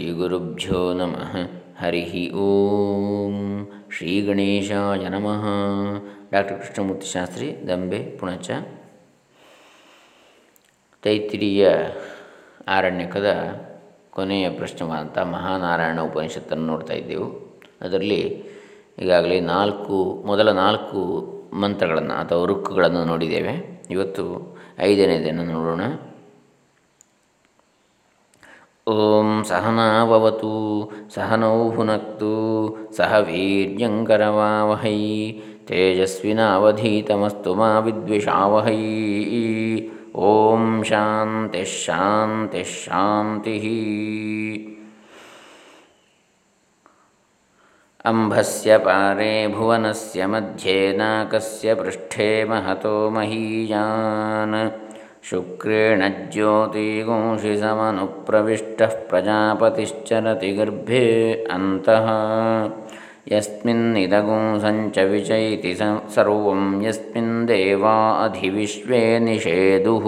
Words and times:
ಶ್ರೀಗುರುಭ್ಯೋ 0.00 0.92
ನಮಃ. 0.92 1.36
ಹರಿ 1.84 2.30
ಓಂ. 2.30 3.68
ಶ್ರೀ 3.90 4.22
ಗಣೇಶಾಯ 4.22 5.08
ನಮಃ. 5.08 5.44
ಡಾಕ್ಟರ್ 6.32 6.58
ಕೃಷ್ಣಮೂರ್ತಿ 6.58 7.06
ಶಾಸ್ತ್ರಿ, 7.06 7.68
ದಂಬೆ, 7.68 8.16
ಪುಣಚ. 8.18 8.50
ತೈತ್ರಿಯ 11.02 11.68
ಆರಣ್ಯಕದ 12.68 13.26
ಕೊನೆಯ 14.10 14.50
ಪ್ರಶ್ನವಾದಂಥ 14.50 15.18
ಮಹಾನಾರಾಯಣ 15.18 16.00
ಉಪನಿಷತ್ತನ್ನು 16.00 16.66
ನೋಡ್ತಾ 16.66 16.94
ಇದ್ದೆವು. 16.94 17.60
ಅದರಲ್ಲಿ 17.80 18.44
ಈಗಾಗಲೇ 18.98 19.40
ನಾಲ್ಕು, 19.40 20.22
ಮೊದಲ 20.26 20.52
ನಾಲ್ಕು 20.52 21.26
ಮಂತ್ರಗಳನ್ನು 21.52 22.14
ಅಥವಾ 22.14 22.46
ರುಕ್ಕುಗಳನ್ನು 22.46 23.04
ನೋಡಿದ್ದೇವೆ. 23.04 23.82
ಇವತ್ತು 23.90 24.56
ಐದನೇದನ್ನು 24.78 25.44
ನೋಡೋಣ. 25.44 25.82
ಓಂ 28.89 29.29
ಸಹನಾವತು 29.43 30.51
ಸಹನೌ 31.15 31.55
ಭುನಕ್ತು 31.71 32.33
ಸಹ 32.97 33.13
ವೀರ್ಯಂಕರವಾವಹೈ 33.27 34.99
ತೇಜಸ್ವಿನಾವಧೀತಮಸ್ತು 35.67 37.53
ಮಾ 37.55 37.71
ವಿದ್ವಿಷಾವಹೈ 37.79 38.79
ಓಂ 40.25 40.65
ಶಾಂತಿ 40.83 41.63
ಶಾಂತಿ 41.75 42.63
ಶಾಂತಿ 42.75 43.57
ಅಂಬಸ್ಯ 48.05 48.71
ಪಾರೆ 48.77 49.33
ಭುವನಸ್ಯ 49.47 50.25
ಮಧ್ಯೆ 50.25 50.79
ನಾಕಸ್ಯ 50.97 51.73
ಪೃಷ್ಠೆ 51.75 52.27
ಮಹತೋ 52.43 52.97
ಮಹೀಯಾನ್ 53.09 54.57
शुक्रेण 55.28 56.02
ज्योतिगुंसि 56.32 57.56
समनुप्रविष्टः 57.56 58.94
प्रजापतिश्चरति 59.10 60.52
गर्भे 60.52 61.06
अन्तः। 61.50 62.06
यस्मिन्निदगुंसञ्च 63.32 64.98
विचैति 65.10 65.74
सर्वं 66.14 66.62
यस्मिन् 66.82 67.46
देवा 67.46 67.96
अधिविश्वे 68.24 69.02
निषेदुः 69.20 70.06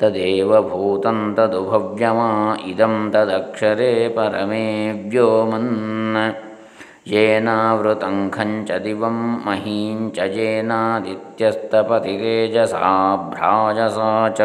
तदेव 0.00 0.50
भूतं 0.70 1.18
तदुभव्यमा 1.34 2.30
इदं 2.70 2.94
तदक्षरे 3.10 3.92
परमे 4.16 4.66
व्योमन् 5.10 5.72
येनावृतं 7.08 8.30
खञ्च 8.30 8.72
दिवं 8.72 9.46
महीञ्च 9.46 10.18
येनादित्यस्तपति 10.18 12.08
तेजसा 12.08 13.16
भ्राजसा 13.16 14.28
च। 14.28 14.40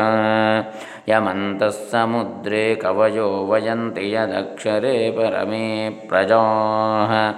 यमन्तः 1.09 1.69
समुद्रे 1.69 2.75
कवयो 2.75 3.47
वयन्ति 3.51 4.15
यदक्षरे 4.15 5.11
परमे 5.11 5.89
प्रजाः। 5.89 7.33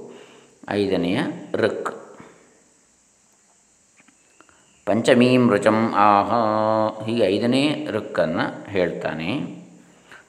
ಐದನೆಯ 0.71 1.21
ಋಕ್. 1.53 2.19
ಪಂಚಮೀಂ 4.87 5.51
ರುಚಂ 5.51 5.95
ಆಹ. 5.97 6.33
ಹೀಗೆ 7.05 7.25
ಐದನೇ 7.25 7.87
ಋಕ್ಕನ್ನು 7.91 8.71
ಹೇಳ್ತಾನೆ. 8.71 9.41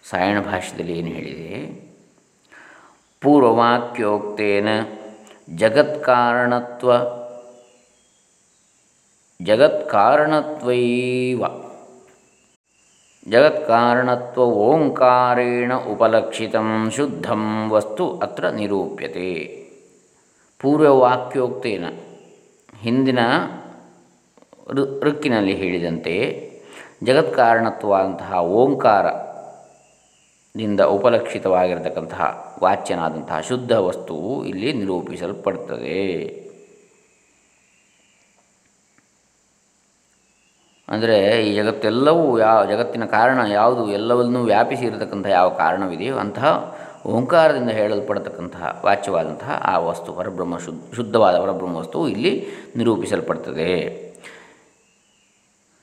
ಸಾಯಣ 0.10 0.42
ಭಾಷೆಯಲ್ಲಿ 0.42 1.00
ಏನು 1.00 1.08
ಹೇಳಿದೆ? 1.08 1.84
ಪೂರ್ವವಾಕ್ಯೋಕ್ತೇನ 3.22 4.68
ಜಗತ್ಕಾರಣತ್ವ 5.56 6.92
ಜಗತ್ಕಾರಣತ್ವೈವ. 9.46 11.63
ಜಗತ್ಕಾರಣತ್ವ 13.30 14.42
ಓಂಕಾರೇಣ 14.42 15.74
ಉಪಲಕ್ಷಿತ 15.74 16.56
ಶುದ್ಧಂ 16.96 17.70
ವಸ್ತು 17.70 18.18
ಅತ್ರ 18.18 18.50
ನಿರೂಪ್ಯತೆ. 18.50 19.64
ಪೂರ್ವವಾಕ್ಯೋಕ್ತೇನ. 20.60 21.86
ಹಿಂದಿನ 22.82 23.20
ಋಕ್ಕಿನಲ್ಲಿ 25.02 25.56
ಹೇಳಿದಂತೆ 25.56 26.50
ಜಗತ್ಕಾರಣತ್ವಾದಂತಹ 27.04 28.44
ಓಂಕಾರದಿಂದ 28.44 30.82
ಉಪಲಕ್ಷಿತವಾಗಿರತಕ್ಕಂತಹ 30.82 32.58
ವಾಚ್ಯನಾದಂತಹ 32.64 33.40
ಶುದ್ಧ 33.40 33.72
ವಸ್ತುವು 33.72 34.46
ಇಲ್ಲಿ 34.46 34.74
ನಿರೂಪಿಸಲ್ಪಡ್ತದೆ. 34.74 36.43
ಅಂದರೆ 40.88 41.48
ಈ 41.48 41.56
ಜಗತ್ತೆಲ್ಲವೂ 41.56 42.40
ಯಾವ, 42.40 42.66
ಜಗತ್ತಿನ 42.66 43.06
ಕಾರಣ 43.06 43.40
ಯಾವುದು 43.52 43.92
ಎಲ್ಲವನ್ನೂ 43.92 44.44
ವ್ಯಾಪಿಸಿ 44.44 44.86
ಇರತಕ್ಕಂಥ 44.86 45.26
ಯಾವ 45.26 45.50
ಕಾರಣವಿದೆಯೋ 45.50 46.16
ಅಂತಹ 46.16 46.78
ಓಂಕಾರದಿಂದ 47.06 47.70
ಹೇಳಲ್ಪಡತಕ್ಕಂತಹ, 47.70 48.82
ವಾಚ್ಯವಾದಂತಹ 48.86 49.62
ಆ 49.66 49.80
ವಸ್ತು 49.80 50.14
ಪರಬ್ರಹ್ಮ 50.14 50.58
ಶುದ್ಧ, 50.58 50.96
ಶುದ್ಧವಾದ 50.96 51.36
ಪರಬ್ರಹ್ಮ 51.38 51.76
ವಸ್ತುವು 51.76 52.08
ಇಲ್ಲಿ 52.08 52.48
ನಿರೂಪಿಸಲ್ಪಡ್ತದೆ. 52.76 53.74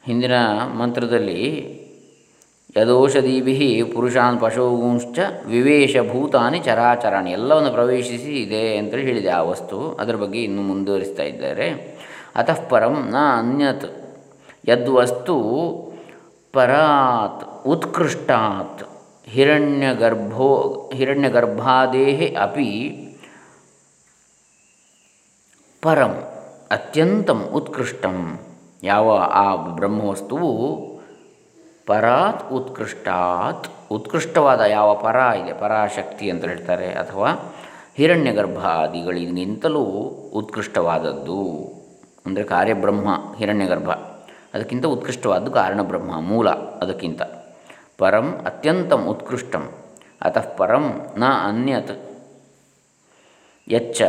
ಹಿಂದಿನ 0.06 0.32
ಮಂತ್ರದಲ್ಲಿ 0.78 1.40
ಯದೋಷಧೀಭಿ 2.76 3.82
ಪುರುಷಾನ್ 3.82 4.40
ಪಶುಗುಂಶ್ಚ 4.40 5.18
ವಿವೇಶಭೂತಾನಿ 5.46 6.58
ಚರಾಚರಾಣಿ, 6.58 7.30
ಎಲ್ಲವನ್ನು 7.30 7.70
ಪ್ರವೇಶಿಸಿ 7.72 8.32
ಇದೆ 8.42 8.78
ಅಂತೇಳಿ 8.78 9.02
ಹೇಳಿದೆ 9.02 9.28
ಆ 9.28 9.42
ವಸ್ತು. 9.42 9.92
ಅದರ 9.92 10.16
ಬಗ್ಗೆ 10.16 10.42
ಇನ್ನು 10.42 10.62
ಮುಂದುವರಿಸ್ತಾ 10.62 11.22
ಇದ್ದಾರೆ. 11.22 11.68
ಅತಃ 12.36 12.60
ಪರಂ 12.68 13.08
ನ 13.10 13.16
ಅನ್ಯತ್ 13.38 13.99
ಯದ್ವಸ್ತು 14.69 15.37
ಪರಾತ್ 16.53 17.66
ಉತ್ಕೃಷ್ಟಾತ್ 17.66 18.82
ಹಿರಣ್ಯಗರ್ಭೋ 19.28 20.48
ಹಿರಣ್ಯಗರ್ಭಾದೇ 20.94 22.37
ಅಪಿ 22.41 22.71
ಪರಂ 25.82 26.15
ಅತ್ಯಂತಂ 26.71 27.43
ಉತ್ಕೃಷ್ಟಂ. 27.53 28.41
ಯಾವ 28.82 29.19
ಆ 29.19 29.54
ಬ್ರಹ್ಮವಸ್ತುವು 29.56 30.53
ಪರಾತ್ 31.87 32.53
ಉತ್ಕೃಷ್ಟಾತ್ 32.53 33.69
ಉತ್ಕೃಷ್ಟವಾದ 33.92 34.60
ಯಾವ 34.60 34.94
ಪರ 34.94 35.16
ಇದೆ, 35.16 35.53
ಪರಾಶಕ್ತಿ 35.53 36.31
ಅಂತ 36.31 36.44
ಹೇಳ್ತಾರೆ, 36.44 36.92
ಅಥವಾ 36.92 37.56
ಹಿರಣ್ಯ 37.97 38.32
ಗರ್ಭಾದಿಗಳಿಗಿಂತಲೂ 38.32 39.82
ಉತ್ಕೃಷ್ಟವಾದದ್ದು. 40.34 41.42
ಅಂದರೆ 42.27 42.44
ಕಾರ್ಯಬ್ರಹ್ಮ, 42.44 43.09
ಹಿರಣ್ಯಗರ್ಭ. 43.38 43.91
ಅದಕ್ಕಿಂತ 44.54 44.86
ಉತ್ಕೃಷ್ಟವಾದ್ದು 44.86 45.50
ಕಾರಣಬ್ರಹ್ಮ 45.50 46.20
ಮೂಲ 46.20 46.50
ಅದಕ್ಕಿಂತ. 46.50 47.22
ಪರಂ 47.98 48.42
ಅತ್ಯಂತಂ 48.47 49.06
ಉತ್ಕೃಷ್ಟಂ. 49.06 49.72
ಅತಃ 50.22 50.56
ಪರಂ 50.56 51.06
ನ 51.18 51.24
ಅನ್ಯತ್. 51.48 52.10
ಯಚ್ಚ 53.68 54.02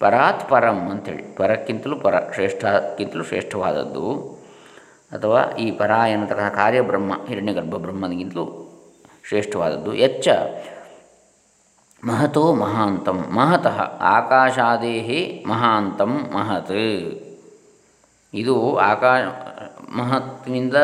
ಪರಾತ್ 0.00 0.48
ಪರಂ 0.48 0.90
ಅಂಥೇಳಿ 0.90 1.36
ಪರಕ್ಕಿಂತಲೂ 1.36 1.96
ಪರ, 1.96 2.14
ಶ್ರೇಷ್ಠಕ್ಕಿಂತಲೂ 2.34 3.24
ಶ್ರೇಷ್ಠವಾದದ್ದು. 3.24 4.20
ಅಥವಾ 5.12 5.42
ಈ 5.42 5.70
ಪರ 5.70 5.90
ಎನ್ನತಕ್ಕಂಥ 5.90 6.54
ಕಾರ್ಯಬ್ರಹ್ಮ 6.54 7.12
ಹಿರಣ್ಯಗರ್ಭ 7.26 7.74
ಬ್ರಹ್ಮನಿಗಿಂತಲೂ 7.74 8.66
ಶ್ರೇಷ್ಠವಾದದ್ದು. 9.28 9.94
ಯಚ್ಚ 9.94 10.28
ಮಹತೋ 12.04 12.54
ಮಹಾಂತಂ. 12.54 13.26
ಮಹತಃ. 13.30 13.80
ಆಕಾಶಾದೇಹಿ 14.00 15.44
ಮಹಾಂತಂ 15.48 16.30
ಮಹತ್. 16.34 17.29
ಇದು 18.34 18.76
ಆಕಾ 18.76 19.12
ಮಹತ್ವದಿಂದ 19.88 20.76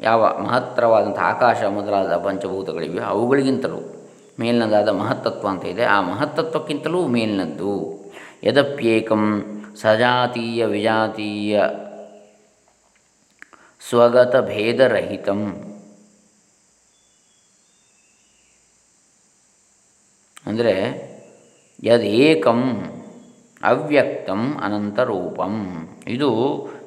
ಯಾವ 0.00 0.20
ಮಹತ್ತರವಾದಂಥ 0.42 1.18
ಆಕಾಶ 1.18 1.62
ಮೊದಲಾದ 1.62 2.16
ಪಂಚಭೂತಗಳಿವೆ, 2.16 3.00
ಅವುಗಳಿಗಿಂತಲೂ 3.00 3.80
ಮೇಲಿನದಾದ 4.40 4.88
ಮಹತ್ತತ್ವ 4.88 5.48
ಅಂತ 5.48 5.64
ಇದೆ. 5.64 5.84
ಆ 5.84 6.00
ಮಹತ್ತತ್ವಕ್ಕಿಂತಲೂ 6.00 7.00
ಮೇಲಿನದ್ದು. 7.06 7.74
ಯದಪ್ಯೇಕಂ 8.44 9.24
ಸಜಾತೀಯ 9.80 10.66
ವಿಜಾತೀಯ 10.66 11.62
ಸ್ವಗತ 13.88 14.36
ಭೇದರಹಿತಂ. 14.36 15.42
ಅಂದರೆ 20.46 20.74
ಯದೇಕಂ 21.82 22.60
ಅವ್ಯಕ್ತಂ 23.62 24.56
ಅನಂತರೂಪಂ. 24.64 25.88
ಇದು 26.06 26.30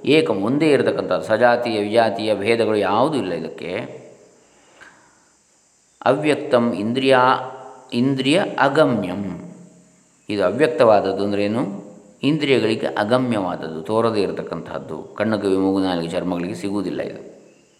ಏಕಂ, 0.05 0.41
ಒಂದೇ 0.41 0.71
ಇರತಕ್ಕಂಥದ್ದು. 0.71 1.21
ಸಜಾತಿಯ, 1.21 1.79
ವಿಜಾತಿಯ 1.79 2.35
ಭೇದಗಳು 2.35 2.75
ಯಾವುದೂ 2.75 3.17
ಇಲ್ಲ 3.17 3.33
ಇದಕ್ಕೆ. 3.33 4.03
ಅವ್ಯಕ್ತಂ 6.05 6.73
ಇಂದ್ರಿಯ 6.73 7.17
ಇಂದ್ರಿಯ 7.93 8.41
ಅಗಮ್ಯಂ. 8.59 9.53
ಇದು 10.29 10.45
ಅವ್ಯಕ್ತವಾದದ್ದು 10.45 11.23
ಅಂದ್ರೇನು 11.23 11.83
ಇಂದ್ರಿಯಗಳಿಗೆ 12.23 12.85
ಅಗಮ್ಯವಾದದ್ದು, 12.85 13.81
ತೋರದೇ 13.81 14.21
ಇರತಕ್ಕಂಥದ್ದು. 14.21 15.15
ಕಣ್ಣು 15.17 15.59
ಮೂಗು 15.59 16.11
ಚರ್ಮಗಳಿಗೆ 16.11 16.55
ಸಿಗುವುದಿಲ್ಲ 16.55 17.01
ಇದು. 17.01 17.33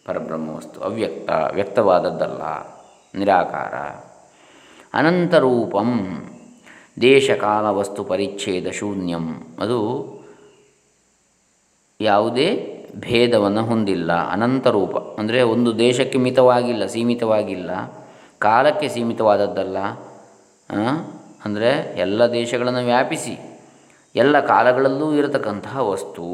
ಪರಬ್ರಹ್ಮ 0.06 0.50
ವಸ್ತು, 0.50 0.81
ಅವ್ಯಕ್ತ, 0.81 1.30
ವ್ಯಕ್ತವಾದದ್ದಲ್ಲ, 1.54 2.42
ನಿರಾಕಾರ. 3.19 3.74
ಅನಂತರೂಪಂ. 4.94 6.24
ದೇಶಕಾಲ 7.01 7.66
ವಸ್ತು 7.66 8.04
ಪರಿಚ್ಛೇದ 8.04 8.68
ಶೂನ್ಯಂ. 8.69 9.56
ಅದು 9.60 9.80
ಯಾವುದೇ 12.01 12.69
ಭೇದವನ್ನು 12.95 13.63
ಹೊಂದಿಲ್ಲ. 13.66 14.12
ಅನಂತರೂಪ 14.13 14.98
ಅಂದರೆ 14.98 15.42
ಒಂದು 15.42 15.78
ದೇಶಕ್ಕೆ 15.78 16.18
ಮಿತವಾಗಿಲ್ಲ, 16.18 16.86
ಸೀಮಿತವಾಗಿಲ್ಲ. 16.86 17.69
ಕಾಲಕ್ಕೆ 18.40 18.88
ಸೀಮಿತವಾದದ್ದಲ್ಲ. 18.88 19.78
ಅಂದರೆ 21.45 21.95
ಎಲ್ಲ 22.00 22.31
ದೇಶಗಳನ್ನು 22.31 22.86
ವ್ಯಾಪಿಸಿ. 22.86 23.63
ಎಲ್ಲ 24.16 24.39
ಕಾಲಗಳಲ್ಲೂ 24.39 25.13
ಇರತಕ್ಕಂತಹ 25.13 25.89
ವಸ್ತು. 25.89 26.25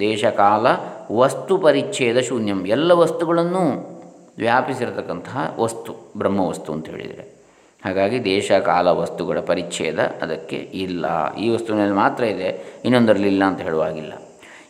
ದೇಶಕಾಲ 0.00 0.66
ವಸ್ತು 1.12 1.58
ಪರಿಚ್ಛೇದ 1.58 2.20
ಶೂನ್ಯಂ. 2.20 2.66
ಎಲ್ಲ 2.66 2.92
ವಸ್ತುಗಳನ್ನು 2.92 3.90
ವ್ಯಾಪಿಸಿರತಕ್ಕಂತಹ 4.38 5.56
ವಸ್ತು, 5.58 6.12
ಬ್ರಹ್ಮವಸ್ತು 6.16 6.72
ಅಂತ 6.72 6.88
ಹೇಳಿದರೆ. 6.88 7.39
ಹಾಗಾಗಿ 7.84 8.24
ದೇಶ 8.24 8.52
ಕಾಲ 8.52 8.88
ವಸ್ತುಗಳ 8.88 9.40
ಪರಿಚ್ಛೇದ 9.40 9.98
ಅದಕ್ಕೆ 9.98 10.56
ಇಲ್ಲ. 10.56 11.34
ಈ 11.34 11.48
ವಸ್ತುವಿನಲ್ಲಿ 11.48 11.94
ಮಾತ್ರ 11.94 12.24
ಇದೆ 12.24 12.80
ಇನ್ನೊಂದರಲ್ಲಿ 12.84 13.28
ಇಲ್ಲ 13.28 13.44
ಅಂತ 13.44 13.60
ಹೇಳುವಾಗಿಲ್ಲ 13.60 14.12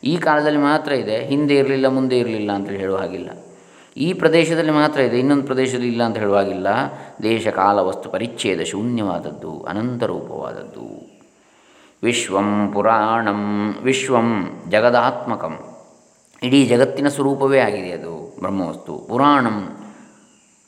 ಈ 0.05 0.17
ಕಾಲದಲ್ಲಿ 0.17 0.59
ಮಾತ್ರ 0.59 0.93
ಇದೆ, 0.93 1.25
ಹಿಂದೆ 1.25 1.55
ಇರಲಿಲ್ಲ, 1.55 1.87
ಮುಂದೆ 1.89 2.19
ಇರಲಿಲ್ಲ 2.19 2.53
ಅಂತೇಳಿ 2.53 2.79
ಹೇಳುವ 2.79 2.97
ಹಾಗಿಲ್ಲ. 2.97 3.31
ಈ 3.97 4.13
ಪ್ರದೇಶದಲ್ಲಿ 4.13 4.73
ಮಾತ್ರ 4.73 5.01
ಇದೆ, 5.01 5.19
ಇನ್ನೊಂದು 5.19 5.45
ಪ್ರದೇಶದಲ್ಲಿ 5.45 5.89
ಇಲ್ಲ 5.89 6.03
ಅಂತ 6.03 6.17
ಹೇಳುವಾಗಿಲ್ಲ 6.17 6.67
ದೇಶ 7.23 7.49
ಕಾಲ 7.49 7.79
ವಸ್ತು 7.79 8.11
ಪರಿಚ್ಛೇದ 8.11 8.61
ಶೂನ್ಯವಾದದ್ದು 8.63 9.63
ಅನಂತರೂಪವಾದದ್ದು 9.63 10.87
ವಿಶ್ವಂ 12.03 12.71
ಪುರಾಣಂ, 12.75 13.75
ವಿಶ್ವಂ 13.83 14.29
ಜಗದಾತ್ಮಕಂ. 14.69 15.59
ಇಡೀ 16.43 16.67
ಜಗತ್ತಿನ 16.67 17.09
ಸ್ವರೂಪವೇ 17.09 17.59
ಆಗಿದೆ 17.59 17.93
ಅದು 17.93 18.37
ಬ್ರಹ್ಮವಸ್ತು. 18.39 19.07
ಪುರಾಣಂ 19.09 19.59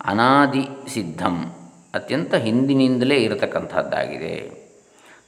ಅನಾದಿ 0.05 0.69
ಸಿದ್ಧಂ 0.95 1.37
ಅತ್ಯಂತ 1.95 2.35
ಹಿಂದಿನಿಂದಲೇ 2.35 3.17
ಇರತಕ್ಕಂಥದ್ದಾಗಿದೆ. 3.17 4.35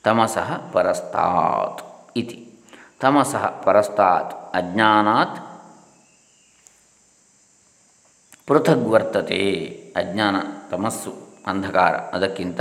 ತಮಸಃ 0.04 0.50
ಪರಸ್ತಾತ್ 0.72 1.82
ಇತಿ. 2.16 2.38
ತಮಸಃ 3.00 3.44
ಪರಸ್ತಾತ್ 3.64 4.32
ಅಜ್ಞಾನಾತ್ 4.54 5.38
ಪೃಥಗ್ವರ್ತತೆ 8.46 9.42
ಅಜ್ಞಾನ, 9.96 10.36
ತಮಸ್ಸು, 10.70 11.12
ಅಂಧಕಾರ 11.46 11.94
ಅದಕ್ಕಿಂತ 12.16 12.60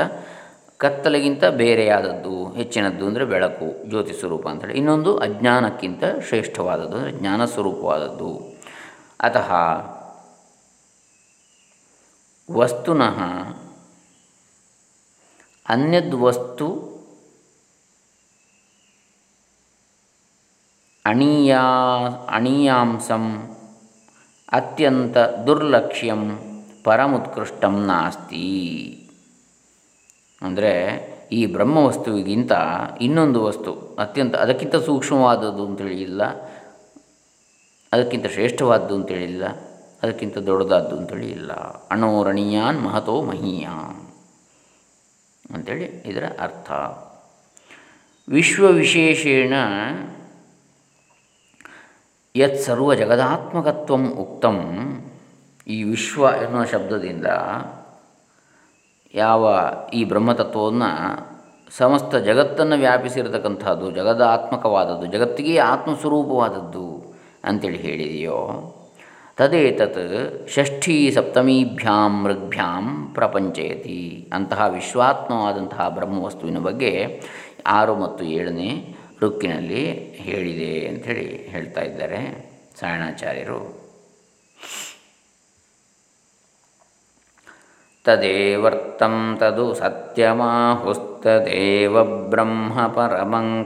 ಕತ್ತಲೆಗಿಂತ 0.77 1.43
ಬೇರೆಯಾದದ್ದು, 1.45 2.35
ಹೆಚ್ಚಿನದ್ದು 2.53 3.03
ಅಂದರೆ 3.07 3.25
ಬೆಳಕು, 3.25 3.67
ಜ್ಯೋತಿ 3.89 4.13
ಸ್ವರೂಪ 4.19 4.47
ಅಂತೇಳಿ 4.47 4.73
ಇನ್ನೊಂದು 4.73 5.11
ಅಜ್ಞಾನಕ್ಕಿಂತ 5.17 6.03
ಶ್ರೇಷ್ಠವಾದದ್ದು 6.27 6.95
ಅಂದರೆ 6.97 7.11
ಜ್ಞಾನ 7.11 7.45
ಸ್ವರೂಪವಾದದ್ದು. 7.45 8.31
ಅತಃ 9.19 9.51
ವಸ್ತುನಃ 12.51 13.19
ಅನ್ಯದ್ವಸ್ತು 15.65 16.67
ಅಣೀಯಾ, 21.05 21.61
ಅಣೀಯಾಂಸಂ 22.29 23.53
ಅತ್ಯಂತ 24.53 25.17
ದುರ್ಲಕ್ಷ್ಯಂ 25.17 26.21
ಪರಮುತ್ಕೃಷ್ಟಂ 26.83 27.85
ನಾಸ್ತಿ. 27.85 28.45
ಅಂದರೆ 30.41 30.73
ಈ 31.31 31.45
ಬ್ರಹ್ಮವಸ್ತುವಿಗಿಂತ 31.45 32.51
ಇನ್ನೊಂದು 33.01 33.43
ವಸ್ತು, 33.43 33.73
ಅತ್ಯಂತ 33.99 34.35
ಅದಕ್ಕಿಂತ 34.35 34.75
ಸೂಕ್ಷ್ಮವಾದದ್ದು 34.75 35.67
ಅಂತೇಳಿ 35.67 36.01
ಇಲ್ಲ 36.01 36.23
ಅದಕ್ಕಿಂತ 37.91 38.25
ಶ್ರೇಷ್ಠವಾದ್ದು 38.25 38.95
ಅಂತೇಳಿಲ್ಲ 38.95 39.45
ಅದಕ್ಕಿಂತ 40.03 40.37
ದೊಡ್ಡದಾದ್ದು 40.37 40.97
ಅಂತೇಳಿ 40.97 41.31
ಇಲ್ಲ 41.31 41.51
ಅಣೋರಣೀಯಾನ್ 41.91 42.81
ಮಹತೋ 42.81 43.21
ಮಹೀಯಾನ್. 43.21 44.02
ಅಂಥೇಳಿ 45.53 45.83
ಇದರ 45.83 46.25
ಅರ್ಥ. 46.39 46.71
ವಿಶ್ವವಿಶೇಷೇಣ 48.29 49.53
ಯತ್ 52.35 52.61
ಸರ್ವ 52.61 52.93
ಜಗದಾತ್ಮಕತ್ವ 52.93 53.95
ಉಕ್ತಂ. 53.95 54.57
ಈ 55.67 55.83
ವಿಶ್ವ 55.83 56.29
ಎನ್ನುವ 56.43 56.63
ಶಬ್ದದಿಂದ 56.63 57.25
ಯಾವ 59.13 59.57
ಈ 59.93 60.03
ಬ್ರಹ್ಮತತ್ವವನ್ನು 60.03 60.89
ಸಮಸ್ತ 61.77 62.15
ಜಗತ್ತನ್ನು 62.15 62.75
ವ್ಯಾಪಿಸಿರತಕ್ಕಂಥದ್ದು, 62.75 63.91
ಜಗದಾತ್ಮಕವಾದದ್ದು, 63.91 65.05
ಜಗತ್ತಿಗೆ 65.05 65.57
ಆತ್ಮಸ್ವರೂಪವಾದದ್ದು 65.57 67.13
ಅಂತೇಳಿ 67.43 67.77
ಹೇಳಿದೆಯೋ 67.77 68.75
ತದೇತತ್ 69.37 70.49
ಷಷ್ಠೀ 70.49 71.11
ಸಪ್ತಮೀಭ್ಯಾಂ 71.11 72.23
ಮೃಗ್ಭ್ಯಾಂ 72.23 73.13
ಪ್ರಪಂಚಯತಿ 73.13 74.27
ಅಂತಹ 74.33 74.69
ವಿಶ್ವಾತ್ಮವಾದಂತಹ 74.69 75.89
ಬ್ರಹ್ಮವಸ್ತುವಿನ 75.89 76.57
ಬಗ್ಗೆ 76.57 77.23
ಆರು 77.67 77.95
ಮತ್ತು 77.95 78.25
ಏಳನೇ 78.25 78.95
ರುಕ್ಕಿನಲ್ಲಿ 79.21 80.15
ಹೇಳಿದೆ 80.15 80.87
ಅಂಥೇಳಿ 80.87 81.47
ಹೇಳ್ತಾ 81.47 81.81
ಇದ್ದಾರೆ 81.81 82.53
ಸಾಯಣಾಚಾರ್ಯರು. 82.79 83.83
ತದೇವರ್ತಂ 88.05 89.37
ತದು 89.39 89.73
ಸತ್ಯಮಾಹುಸ್ತದೇವ 89.73 92.29
ಬ್ರಹ್ಮ 92.29 92.87
ಪರಮಂಕವೀನಾಂ 92.87 93.63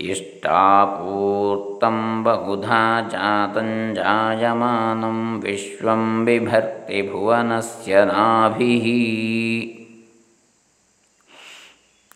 ಇಷ್ಟಾಪೂರ್ತಂ 0.00 2.24
ಬಹುಧಾ 2.24 3.08
ಜಾತಂ 3.10 3.94
ಜಾಯಮಾನಂ 3.94 5.40
ವಿಶ್ವಂ 5.40 6.24
ಬಿಭರ್ತಿ 6.24 7.12
ಭುವನಸ್ಯ 7.12 8.04
ನಾಭಿ. 8.04 8.76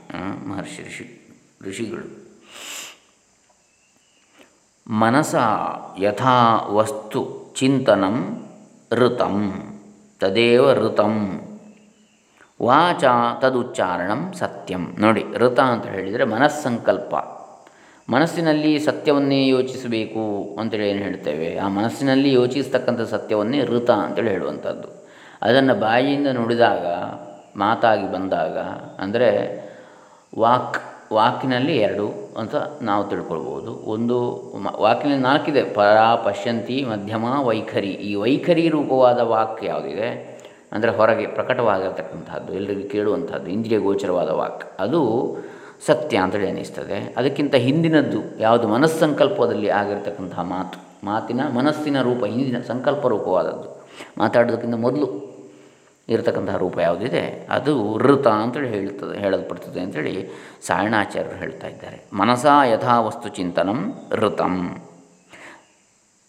ಮಹರ್ಷಿ 0.48 0.82
ಋಷಿ, 0.82 1.06
ಋಷಿಗಳು. 1.68 2.06
ಮನಸ 4.90 5.34
ಯಥಾ 6.00 6.36
ವಸ್ತು 6.70 7.20
ಚಿಂತನಂ 7.58 8.16
ಋತಂ. 8.92 9.36
ತದೇವ 10.20 10.72
ಋತಂ. 10.72 11.40
ವಾಚ 12.62 13.04
ತದುಚ್ಚಾರಣಂ 13.40 14.32
ಸತ್ಯಂ. 14.32 14.96
ನೋಡಿ, 14.98 15.24
ಋತ 15.36 15.60
ಅಂತ 15.60 15.86
ಹೇಳಿದರೆ 15.86 16.24
ಮನಸ್ಸಂಕಲ್ಪ. 16.24 17.14
ಮನಸ್ಸಿನಲ್ಲಿ 18.10 18.78
ಸತ್ಯವನ್ನೇ 18.78 19.48
ಯೋಚಿಸಬೇಕು 19.48 20.56
ಅಂತೇಳಿ 20.60 20.90
ಏನು 20.90 20.98
ಹೇಳ್ತೇವೆ? 20.98 21.58
ಆ 21.58 21.68
ಮನಸ್ಸಿನಲ್ಲಿ 21.68 22.32
ಯೋಚಿಸ್ತಕ್ಕಂಥ 22.32 23.00
ಸತ್ಯವನ್ನೇ 23.00 23.64
ಋತ 23.64 23.90
ಅಂತೇಳಿ 23.90 24.30
ಹೇಳುವಂಥದ್ದು. 24.30 24.88
ಅದನ್ನು 25.42 25.74
ಬಾಯಿಯಿಂದ 25.74 26.26
ನುಡಿದಾಗ, 26.26 26.86
ಮಾತಾಗಿ 27.58 28.12
ಬಂದಾಗ, 28.12 28.58
ಅಂದರೆ 29.02 29.28
ವಾಕ್ 30.38 30.82
ವಾಕಿನಲ್ಲಿ 31.12 31.76
ಎರಡು 31.76 32.34
ಅಂತ 32.38 32.54
ನಾವು 32.82 33.08
ತಿಳ್ಕೊಳ್ಬೋದು. 33.08 33.72
ಒಂದು 33.72 34.16
ವಾಕಿನಲ್ಲಿ 34.80 35.22
ನಾಲ್ಕಿದೆ. 35.22 35.62
ಪರ, 35.62 35.98
ಪಶ್ಯಂತಿ, 36.24 36.84
ಮಧ್ಯಮ, 36.84 37.24
ವೈಖರಿ. 37.40 37.90
ಈ 37.90 38.14
ವೈಖರಿ 38.14 38.68
ರೂಪವಾದ 38.68 39.18
ವಾಕ್ 39.18 39.64
ಯಾವುದಿದೆ? 39.64 40.38
ಅಂದರೆ 40.72 40.90
ಹೊರಗೆ 40.90 41.26
ಪ್ರಕಟವಾಗಿರ್ತಕ್ಕಂಥದ್ದು 41.26 42.54
ಎಲ್ಲರಿಗೂ 42.54 42.88
ಕೇಳುವಂಥದ್ದು, 42.88 43.50
ಇಂದ್ರಿಯ 43.50 43.78
ಗೋಚರವಾದ 43.78 44.28
ವಾಕ್. 44.28 44.80
ಅದು 44.80 45.00
ಸತ್ಯ 45.86 46.16
ಅಂತೇಳಿ 46.16 46.48
ಅನ್ನಿಸ್ತದೆ 46.48 47.14
ಅದಕ್ಕಿಂತ 47.16 47.54
ಹಿಂದಿನದ್ದು 47.54 48.40
ಯಾವುದು? 48.40 48.68
ಮನಸ್ಸಂಕಲ್ಪದಲ್ಲಿ 48.68 49.68
ಆಗಿರ್ತಕ್ಕಂಥ 49.68 50.38
ಮಾತು. 50.38 51.06
ಮಾತಿನ 51.06 51.40
ಮನಸ್ಸಿನ 51.54 52.02
ರೂಪ, 52.02 52.24
ಹಿಂದಿನ 52.24 52.60
ಸಂಕಲ್ಪ 52.60 53.06
ರೂಪವಾದದ್ದು. 53.06 53.86
ಮಾತಾಡೋದಕ್ಕಿಂತ 54.18 54.74
ಮೊದಲು 54.74 55.27
ಇರತಕ್ಕಂತಹ 56.08 56.56
ರೂಪ 56.56 56.78
ಯಾವುದಿದೆ? 56.78 57.48
ಅದು 57.50 57.98
ಋತ 57.98 58.26
ಅಂತೇಳಿ 58.26 58.68
ಹೇಳ್ತದೆ, 58.68 59.18
ಹೇಳಲ್ಪಡ್ತದೆ 59.18 59.80
ಅಂಥೇಳಿ 59.80 60.28
ಸಾಯಣಾಚಾರ್ಯರು 60.66 61.36
ಹೇಳ್ತಾ 61.36 61.66
ಇದ್ದಾರೆ. 61.66 62.10
ಮನಸಾ 62.12 62.64
ಯಥಾ 62.64 63.00
ವಸ್ತು 63.00 63.28
ಚಿಂತನಂ 63.28 63.94
ಋತಂ. 64.12 64.78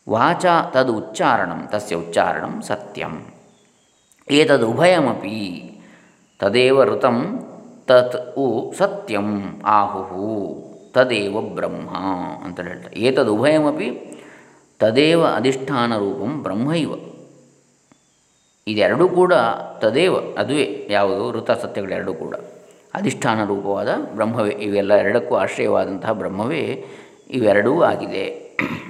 ವಾಚ 0.09 0.45
ತದು 0.71 0.97
ಉಚ್ಚಾರಣಂ, 0.97 1.67
ತಸ್ಯ 1.67 1.95
ಉಚ್ಚಾರಣಂ 1.95 2.61
ಸತ್ಯಂ. 2.61 3.25
ಏತದ್ 4.31 4.63
ಉಭಯಮಪಿ 4.63 5.65
ತದೇವ 6.39 6.83
ಋತಂ, 6.83 7.45
ತತ್ 7.85 8.37
ಉ 8.37 8.71
ಸತ್ಯಂ, 8.71 9.61
ಆಹುಹು, 9.65 10.57
ತದೇವ 10.93 11.41
ಬ್ರಹ್ಮ 11.41 11.89
ಅಂತೇಳಿ 12.45 12.69
ಹೇಳ್ತಾರೆ. 12.69 12.95
ಏತದ್ 12.95 13.29
ಉಭಯಮಪಿ 13.29 14.17
ತದೇವ 14.79 15.25
ಅಧಿಷ್ಠಾನ 15.25 15.97
ರೂಪಂ 15.97 16.43
ಬ್ರಹ್ಮೈವ. 16.43 16.91
ಇದೆರಡೂ 18.71 19.09
ಕೂಡ 19.09 19.33
ತದೇವ 19.79 20.15
ಅದುವೇ 20.37 20.87
ಯಾವುದು 20.89 21.31
ಋತ 21.31 21.51
ಸತ್ಯಗಳೆರಡೂ 21.51 22.13
ಕೂಡ. 22.13 22.35
ಅಧಿಷ್ಠಾನ 22.93 23.45
ರೂಪವಾದ 23.45 23.89
ಬ್ರಹ್ಮವೇ, 24.15 24.49
ಇವೆಲ್ಲ 24.49 24.93
ಎರಡಕ್ಕೂ 24.93 25.35
ಆಶ್ರಯವಾದಂತಹ 25.35 26.11
ಬ್ರಹ್ಮವೇ 26.11 26.85
ಇವೆರಡೂ 27.29 27.81
ಆಗಿದೆ. 27.81 28.25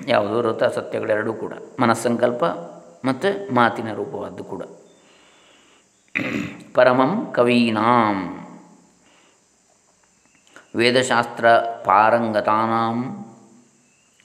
ಯಾವುದು 0.08 0.42
ಋತ 0.42 0.64
ಸತ್ಯಗಳೆರಡೂ 0.64 1.34
ಕೂಡ. 1.34 1.54
ಮನಸ್ಸಂಕಲ್ಪ 1.80 2.44
ಮತ್ತು 3.06 3.54
ಮಾತಿನ 3.56 3.94
ರೂಪವಾದ್ದು 3.94 4.44
ಕೂಡ. 4.44 4.64
ಪರಮಂ 6.74 7.34
ಕವೀನಾಂ. 7.36 8.36
ವೇದಶಾಸ್ತ್ರ 10.76 11.50
ಪಾರಂಗತಾನಾಂ 11.86 13.26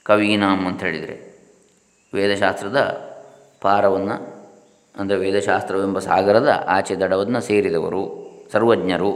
ಕವೀನಾಂ 0.02 0.66
ಅಂತ 0.66 0.82
ಹೇಳಿದರೆ 0.82 1.16
ವೇದಶಾಸ್ತ್ರದ 2.14 2.78
ಪಾರವನ್ನು 3.60 4.33
ಅಂದರೆ 4.98 5.16
ವೇದಶಾಸ್ತ್ರವೆಂಬ 5.16 5.98
ಸಾಗರದ 5.98 6.66
ಆಚೆ 6.68 6.94
ದಡವನ್ನು 6.94 7.40
ಸೇರಿದವರು, 7.40 8.02
ಸರ್ವಜ್ಞರು 8.52 9.10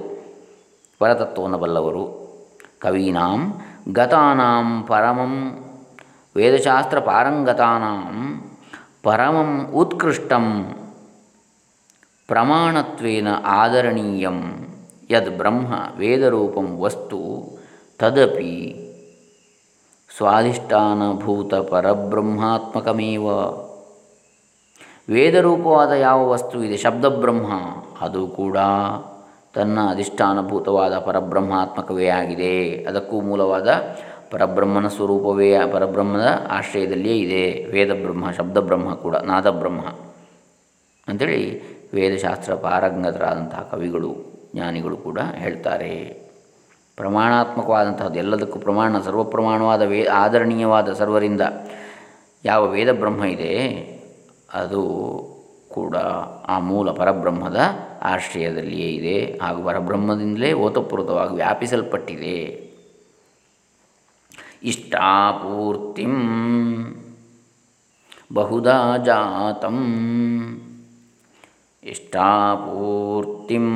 ಪರತತ್ವವನ್ನು 1.00 1.58
ಬಲ್ಲವರು 1.58 2.04
ಕವೀನಾಂ 2.80 3.40
ಗತಾನಾಂ 3.92 4.86
ಪರಮಂ, 4.88 5.34
ವೇದಶಾಸ್ತ್ರ 6.36 6.98
ಪಾರಂಗತಾನಾಂ 6.98 8.16
ಪರಮಂ 9.02 9.50
ಉತ್ಕೃಷ್ಟಂ, 9.72 10.46
ಪ್ರಮಾಣತ್ವೇನ 12.28 13.28
ಆದರಣೀಯಂ, 13.44 14.40
ಯದ್ 15.10 15.38
ಬ್ರಹ್ಮ 15.38 15.72
ವೇದರೂಪಂ 15.98 16.66
ವಸ್ತು 16.78 17.20
ತದಪಿ 17.98 18.56
ಸ್ವಾಧಿಷ್ಠಾನಭೂತ 20.16 21.54
ಪರಬ್ರಹ್ಮಾತ್ಮಕಮೇವ. 21.54 23.28
ವೇದರೂಪವಾದ 25.10 25.90
ಯಾವ 25.90 26.28
ವಸ್ತು 26.28 26.64
ಇದೆ? 26.64 26.76
ಶಬ್ದಬ್ರಹ್ಮ. 26.76 27.52
ಅದು 28.00 28.26
ಕೂಡ 28.26 28.58
ತನ್ನ 29.54 29.78
ಅಧಿಷ್ಠಾನಭೂತವಾದ 29.90 30.98
ಪರಬ್ರಹ್ಮಾತ್ಮಕವೇ 30.98 32.08
ಆಗಿದೆ. 32.08 32.84
ಅದಕ್ಕೂ 32.84 33.20
ಮೂಲವಾದ 33.20 33.68
ಪರಬ್ರಹ್ಮನ 34.30 34.88
ಸ್ವರೂಪವೇ, 34.88 35.54
ಪರಬ್ರಹ್ಮದ 35.72 36.46
ಆಶ್ರಯದಲ್ಲಿಯೇ 36.50 37.18
ಇದೆ. 37.18 37.64
ವೇದಬ್ರಹ್ಮ, 37.64 38.30
ಶಬ್ದಬ್ರಹ್ಮ 38.30 38.94
ಕೂಡ, 38.94 39.16
ನಾದಬ್ರಹ್ಮ. 39.16 39.80
ಅಂಥೇಳಿ 41.08 41.62
ವೇದಶಾಸ್ತ್ರ 41.94 42.54
ಪಾರಂಗತರಾದಂತಹ 42.54 43.68
ಕವಿಗಳು, 43.70 44.16
ಜ್ಞಾನಿಗಳು 44.54 44.96
ಕೂಡ 44.96 45.18
ಹೇಳ್ತಾರೆ. 45.34 46.22
ಪ್ರಮಾಣಾತ್ಮಕವಾದಂತಹದ್ದು 46.96 48.18
ಎಲ್ಲದಕ್ಕೂ 48.18 48.58
ಪ್ರಮಾಣ, 48.58 48.98
ಸರ್ವಪ್ರಮಾಣವಾದ 48.98 49.82
ವೇ, 49.82 50.04
ಆದರಣೀಯವಾದ 50.04 50.92
ಸರ್ವರಿಂದ 50.92 51.40
ಯಾವ 52.44 52.66
ವೇದಬ್ರಹ್ಮ 52.66 53.24
ಇದೆ? 53.24 53.97
ಅದು 54.54 54.82
ಕೂಡ 55.70 55.96
ಆ 56.46 56.58
ಮೂಲ 56.58 56.90
ಪರಬ್ರಹ್ಮದ 56.90 57.60
ಆಶ್ರಯದಲ್ಲಿಯೇ 58.02 58.88
ಇದೆ. 58.88 59.38
ಹಾಗೂ 59.42 59.66
ಪರಬ್ರಹ್ಮದಿಂದಲೇ 59.66 60.52
ಓತಪೂರ್ವಕವಾಗಿ 60.52 61.34
ವ್ಯಾಪಿಸಲ್ಪಟ್ಟಿದೆ. 61.34 62.68
ಇಷ್ಟಾಪೂರ್ತಿಂ 64.62 66.14
ಬಹುಧಾ 68.34 68.96
ಜಾತಂ 68.96 69.78
ಇಷ್ಟಾಪೂರ್ತಿಂ 71.84 73.66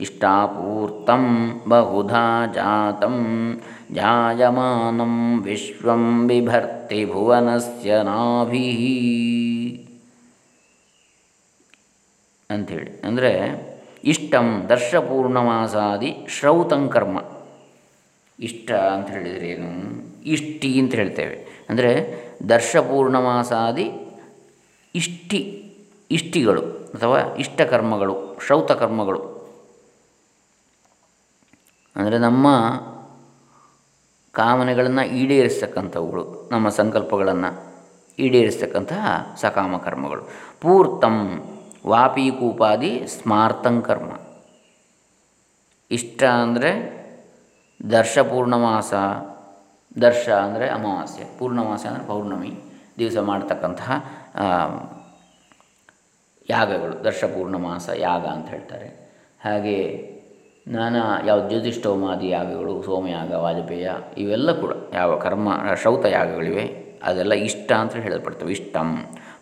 ಇಷ್ಟಾಪೂರ್ತಂ 0.00 1.24
ಬಹುಧಾ 1.68 2.46
ಜಾತಂ 2.54 3.16
ಜಾಯಮಾನಂ 3.94 5.14
ವಿಶ್ವಂ 5.42 6.04
ಬಿಭರ್ತಿ 6.28 7.00
ಭುವನಸ್ಯ 7.04 7.98
ನಾಭಿ 8.02 8.68
ಅಂಥೇಳಿ. 12.50 12.90
ಅಂದರೆ 13.04 13.32
ಇಷ್ಟಂ 14.04 14.46
ದರ್ಶಪೂರ್ಣಮಾಸಾದಿ 14.68 16.10
ಶ್ರೌತಂಕರ್ಮ 16.28 17.18
ಇಷ್ಟ 18.38 18.70
ಅಂತ 18.94 19.08
ಹೇಳಿದರೆ 19.10 19.48
ಏನು? 19.48 19.70
ಇಷ್ಟಿ 20.26 20.70
ಅಂತ 20.80 20.94
ಹೇಳ್ತೇವೆ. 20.94 21.36
ಅಂದರೆ 21.70 21.90
ದರ್ಶಪೂರ್ಣಮಾಸಾದಿ 22.48 23.86
ಇಷ್ಟಿ, 24.94 25.40
ಇಷ್ಟಿಗಳು 26.10 26.62
ಅಥವಾ 26.94 27.20
ಇಷ್ಟಕರ್ಮಗಳು, 27.38 28.16
ಶ್ರೌತಕರ್ಮಗಳು. 28.46 29.22
ಅಂದರೆ 31.96 32.18
ನಮ್ಮ 32.18 32.46
ಕಾಮನೆಗಳನ್ನು 34.38 35.04
ಈಡೇರಿಸ್ತಕ್ಕಂಥವುಗಳು, 35.20 36.24
ನಮ್ಮ 36.52 36.66
ಸಂಕಲ್ಪಗಳನ್ನು 36.80 37.50
ಈಡೇರಿಸ್ತಕ್ಕಂತಹ 38.18 39.04
ಸಕಾಮ 39.44 39.78
ಕರ್ಮಗಳು. 39.86 40.22
ಪೂರ್ತಂ 40.62 41.16
ವಾಪೀಕೂಪಾದಿ 41.92 42.92
ಸ್ಮಾರ್ತಂಕರ್ಮ 43.14 44.12
ಇಷ್ಟ 45.90 46.22
ಅಂದರೆ 46.42 46.70
ದರ್ಶ 47.92 48.18
ಪೂರ್ಣಮಾಸ, 48.30 48.92
ದರ್ಶ 50.04 50.24
ಅಂದರೆ 50.44 50.66
ಅಮಾವಾಸ್ಯೆ, 50.76 51.24
ಪೂರ್ಣಮಾಸ 51.38 51.82
ಅಂದರೆ 51.90 52.04
ಪೌರ್ಣಮಿ, 52.12 52.52
ದಿವಸ 53.00 53.16
ಮಾಡ್ತಕ್ಕಂತಹ 53.30 53.92
ಯಾಗಗಳು, 56.48 56.94
ದರ್ಶ 57.04 57.24
ಪೂರ್ಣಮಾಸ 57.34 57.86
ಯಾಗ 58.08 58.24
ಅಂತ 58.36 58.46
ಹೇಳ್ತಾರೆ. 58.54 58.88
ಹಾಗೆ 59.44 59.76
ನಾನಾ 60.66 61.00
ಯಾವ 61.26 61.48
ಜ್ಯೋತಿಷ್ಠೋಮಾದಿ 61.48 62.28
ಯಾಗಗಳು 62.28 62.82
ಸೋಮಯಾಗ, 62.82 63.30
ವಾಜಪೇಯ 63.32 63.90
ಇವೆಲ್ಲ 64.18 64.52
ಕೂಡ 64.60 64.72
ಯಾವ 64.94 65.18
ಕರ್ಮ 65.18 65.48
ಶ್ರೌತ 65.80 66.04
ಯಾಗಗಳಿವೆ, 66.06 66.64
ಅದೆಲ್ಲ 67.02 67.32
ಇಷ್ಟ 67.48 67.72
ಅಂತ 67.72 67.96
ಹೇಳಲ್ಪಡ್ತವೆ. 67.96 68.52
ಇಷ್ಟಂ. 68.52 68.90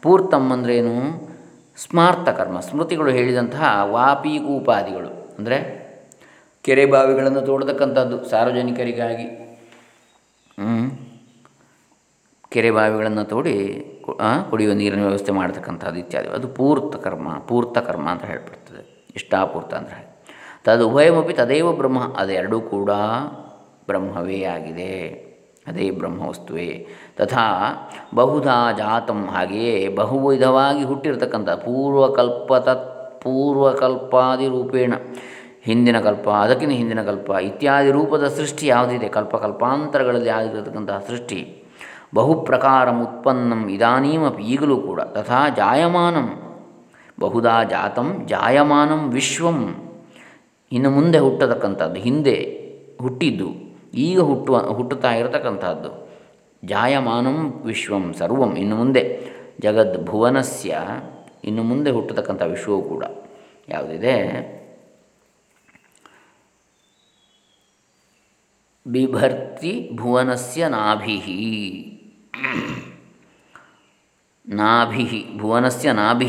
ಪೂರ್ತಂ 0.02 0.52
ಅಂದ್ರೇನು? 0.52 0.96
ಸ್ಮಾರ್ಥ 1.82 2.28
ಕರ್ಮ. 2.28 2.60
ಸ್ಮೃತಿಗಳು 2.60 3.10
ಹೇಳಿದಂತಹ 3.10 3.68
ವಾಪೀಕೂಪಾದಿಗಳು. 3.90 5.10
ಅಂದರೆ 5.38 5.58
ಕೆರೆ 6.64 6.86
ಬಾವಿಗಳನ್ನು 6.86 7.40
ತೋಡತಕ್ಕಂಥದ್ದು, 7.40 8.16
ಸಾರ್ವಜನಿಕರಿಗಾಗಿ. 8.30 9.28
ಕೆರೆ 12.48 12.70
ಬಾವಿಗಳನ್ನು 12.70 13.24
ತೋಡಿ 13.24 13.54
ಕುಡಿಯುವ 14.50 14.72
ನೀರಿನ 14.74 15.02
ವ್ಯವಸ್ಥೆ 15.06 15.32
ಮಾಡತಕ್ಕಂಥದ್ದು 15.32 15.98
ಇತ್ಯಾದಿ. 15.98 16.28
ಅದು 16.28 16.48
ಪೂರ್ತ 16.48 16.96
ಕರ್ಮ 16.96 17.28
ಪೂರ್ತ 17.50 17.78
ಕರ್ಮ 17.78 18.08
ಅಂತ 18.08 18.24
ಹೇಳ್ಬಿಡ್ತದೆ 18.24 18.82
ಇಷ್ಟಾಪೂರ್ತ 19.16 19.74
ಅಂದರೆ 19.74 20.11
ತದು 20.64 20.88
ಉಭಯಮಪಿ 20.88 21.32
ತದೇವ 21.32 21.72
ಬ್ರಹ್ಮ. 21.72 21.98
ಅದೆರಡೂ 22.16 22.60
ಕೂಡ 22.60 22.90
ಬ್ರಹ್ಮವೇ 23.86 24.42
ಆಗಿದೆ. 24.44 25.10
ಅದೇ 25.66 25.90
ಬ್ರಹ್ಮವಸ್ತುವೇ. 25.90 26.86
ತಥಾ 27.16 27.72
ಬಹುಧಾ 28.14 28.72
ಜಾತಂ. 28.72 29.26
ಹಾಗೆಯೇ 29.26 29.88
ಬಹುವಿಧವಾಗಿ 29.88 30.84
ಹುಟ್ಟಿರತಕ್ಕಂಥ 30.84 31.50
ಪೂರ್ವಕಲ್ಪಾದಿ 33.22 34.48
ರೂಪೇಣ 34.48 34.94
ಹಿಂದಿನ 35.62 36.00
ಕಲ್ಪ, 36.00 36.28
ಅದಕ್ಕಿಂತ 36.28 36.72
ಹಿಂದಿನ 36.72 37.02
ಕಲ್ಪ 37.02 37.30
ಇತ್ಯಾದಿ 37.30 37.90
ರೂಪದ 37.90 38.28
ಸೃಷ್ಟಿ 38.28 38.66
ಯಾವುದಿದೆ? 38.66 39.08
ಕಲ್ಪಕಲ್ಪಾಂತರಗಳಲ್ಲಿ 39.08 40.28
ಆಗಿರತಕ್ಕಂತಹ 40.28 40.98
ಸೃಷ್ಟಿ. 41.08 41.62
ಬಹುಪ್ರಕಾರಂ 42.14 43.02
ಉತ್ಪನ್ನಂ 43.02 43.68
ಇದಾನೀಮಿ 43.68 44.42
ಈಗಲೂ 44.42 44.76
ಕೂಡ. 44.76 45.00
ತಥಾ 45.00 45.48
ಜಾಯಮಾನಂ. 45.48 46.58
ಬಹುಧಾ 47.20 47.64
ಜಾತಂ 47.64 48.22
ಜಾಯಮಾನಂ 48.26 49.10
ವಿಶ್ವಂ. 49.10 49.74
ಇನ್ನು 50.72 50.90
ಮುಂದೆ 50.90 51.18
ಹುಟ್ಟತಕ್ಕಂಥದ್ದು, 51.18 51.98
ಹಿಂದೆ 52.00 52.36
ಹುಟ್ಟಿದ್ದು, 53.00 53.48
ಈಗ 54.06 54.20
ಹುಟ್ಟುವ, 54.20 54.58
ಹುಟ್ಟುತ್ತಾ 54.58 55.10
ಇರತಕ್ಕಂಥದ್ದು. 55.12 55.90
ಜಾಯಮಾನಂ 56.66 57.38
ವಿಶ್ವಂ 57.64 58.04
ಸರ್ವಂ, 58.18 58.52
ಇನ್ನು 58.56 58.76
ಮುಂದೆ 58.76 59.02
ಜಗದ್ 59.60 59.96
ಭುವನಸ್ಯ 60.06 60.78
ಇನ್ನು 61.44 61.62
ಮುಂದೆ 61.62 61.90
ಹುಟ್ಟತಕ್ಕಂಥ 61.90 62.42
ವಿಶ್ವವು 62.42 62.82
ಕೂಡ 62.88 63.04
ಯಾವುದಿದೆ? 63.68 64.16
ಬಿಭರ್ತಿ 68.86 69.72
ಭುವನಸ್ಯ 69.94 70.68
ನಾಭಿ 70.68 71.18
ನಾಭಿ 74.46 75.04
ಭುವನಸ್ಯ 75.36 75.92
ನಾಭಿ 75.92 76.26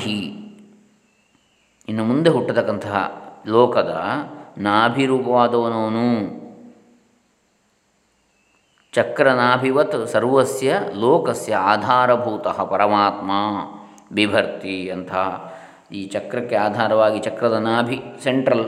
ಇನ್ನು 1.90 2.04
ಮುಂದೆ 2.06 2.30
ಹುಟ್ಟತಕ್ಕಂತಹ 2.30 2.96
ಲೋಕದ 3.48 3.98
ನಾಭಿರೂಪವಾದವನವನು. 4.58 6.44
ಚಕ್ರನಾಭಿವತ್ 8.94 10.08
ಸರ್ವಸ್ಯ 10.08 10.80
ಲೋಕಸ್ಯ 10.94 11.56
ಆಧಾರಭೂತ 11.56 12.48
ಪರಮಾತ್ಮ. 12.48 13.32
ಬಿಭರ್ತಿ 14.16 14.90
ಅಂತ. 14.90 15.12
ಈ 15.92 16.08
ಚಕ್ರಕ್ಕೆ 16.08 16.56
ಆಧಾರವಾಗಿ 16.56 17.20
ಚಕ್ರದ 17.20 17.54
ನಾಭಿ 17.54 18.02
ಸೆಂಟ್ರಲ್ 18.24 18.66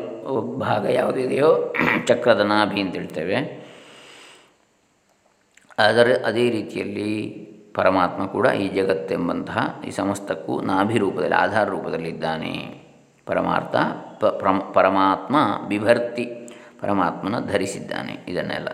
ಭಾಗ 0.59 0.85
ಯಾವುದಿದೆಯೋ 0.85 1.73
ಚಕ್ರದ 2.05 2.39
ನಾಭಿ 2.39 2.81
ಅಂತ 2.81 2.95
ಹೇಳ್ತೇವೆ. 2.95 3.65
ಅದರ 5.77 6.15
ಅದೇ 6.25 6.49
ರೀತಿಯಲ್ಲಿ 6.49 7.21
ಪರಮಾತ್ಮ 7.75 8.25
ಕೂಡ 8.25 8.47
ಈ 8.47 8.67
ಜಗತ್ತೆಂಬಂತಹ 8.67 9.81
ಈ 9.87 9.91
ಸಮಸ್ತಕ್ಕೂ 9.91 10.61
ನಾಭಿ 10.61 10.97
ರೂಪದಲ್ಲಿ 10.97 11.35
ಆಧಾರ 11.35 11.69
ರೂಪದಲ್ಲಿದ್ದಾನೆ. 11.69 12.85
ಪರಮಾರ್ಥ 13.25 13.75
ಪರಮಾತ್ಮ 14.73 15.35
ಬಿಭರ್ತಿ 15.67 16.25
ಪರಮಾತ್ಮನ 16.81 17.39
ಧರಿಸಿದ್ದಾನೆ 17.39 18.25
ಇದನ್ನೆಲ್ಲ. 18.27 18.67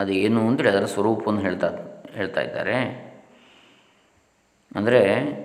ಅದು 0.00 0.12
ಏನು 0.12 0.48
ಅಂದರೆ 0.48 0.70
ಅದರ 0.70 0.84
ಸ್ವರೂಪವನ್ನು 0.84 1.40
ಹೇಳ್ತಾ 1.40 1.68
ಹೇಳ್ತಾ 2.14 2.40
ಇದ್ದಾರೆ. 2.40 3.04
ಅಂದರೆ 4.76 5.44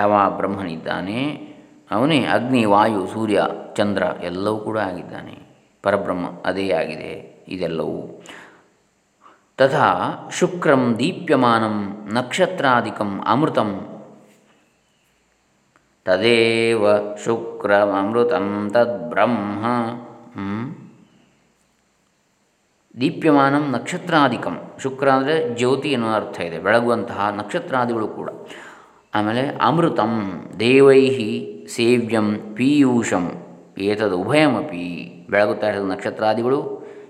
ಯಾವ 0.00 0.30
ಬ್ರಹ್ಮನಿದ್ದಾನೆ? 0.36 1.20
ಅವನೇ 1.90 2.18
ಅಗ್ನಿ, 2.24 2.64
ವಾಯು, 2.64 3.06
ಸೂರ್ಯ, 3.06 3.42
ಚಂದ್ರ 3.74 4.02
ಎಲ್ಲವೂ 4.22 4.58
ಕೂಡ 4.58 4.78
ಆಗಿದ್ದಾನೆ. 4.78 5.34
ಪರಬ್ರಹ್ಮ 5.82 6.26
ಅದೇ 6.46 6.66
ಆಗಿದೆ 6.70 7.10
ಇದೆಲ್ಲವೂ. 7.48 8.22
ತಥಾ 9.56 9.86
ಶುಕ್ರಂ 10.32 10.96
ದೀಪ್ಯಮಾನಂ 10.98 11.76
ನಕ್ಷತ್ರಾದಿಕಂ 12.12 13.10
ಅಮೃತಂ. 13.26 13.70
ತದೇವ 16.04 16.84
ಶುಕ್ರಮೃತಂ 17.24 18.70
ತದ್ಬ್ರಹ್ಮ 18.74 19.64
ದೀಪ್ಯಮಾನಂ 23.00 23.64
ನಕ್ಷತ್ರಾದಿಕಂ 23.70 24.56
ಶುಕ್ರ 24.82 25.08
ಅಂದರೆ 25.10 25.54
ಜ್ಯೋತಿ 25.54 25.88
ಎನ್ನುವ 25.92 26.14
ಅರ್ಥ 26.14 26.40
ಇದೆ. 26.40 26.58
ಬೆಳಗುವಂತಹ 26.58 27.28
ನಕ್ಷತ್ರಾದಿಗಳು 27.36 28.08
ಕೂಡ. 28.08 28.30
ಆಮೇಲೆ 29.14 29.42
ಅಮೃತಂ 29.60 30.12
ದೇವೈ 30.60 31.02
ಸೇವ್ಯಂ 31.66 32.54
ಪೀಯೂಷಂ, 32.56 33.24
ಏತದ್ 33.78 34.12
ಉಭಯಮಪಿ 34.12 34.84
ಬೆಳಗುತ್ತಾ 35.30 35.68
ಇರೋದು 35.68 35.86
ನಕ್ಷತ್ರಾದಿಗಳು, 35.86 36.60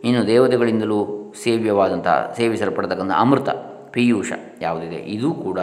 ಇನ್ನು 0.05 0.27
ದೇವತೆಗಳಿಂದಲೂ 0.27 1.33
ಸೇವ್ಯವಾದಂತಹ 1.43 2.35
ಸೇವಿಸಲ್ಪಡ್ತಕ್ಕಂಥ 2.37 3.11
ಅಮೃತ, 3.17 3.49
ಪೀಯೂಷ 3.91 4.33
ಯಾವುದಿದೆ, 4.61 4.97
ಇದು 4.97 5.33
ಕೂಡ 5.33 5.59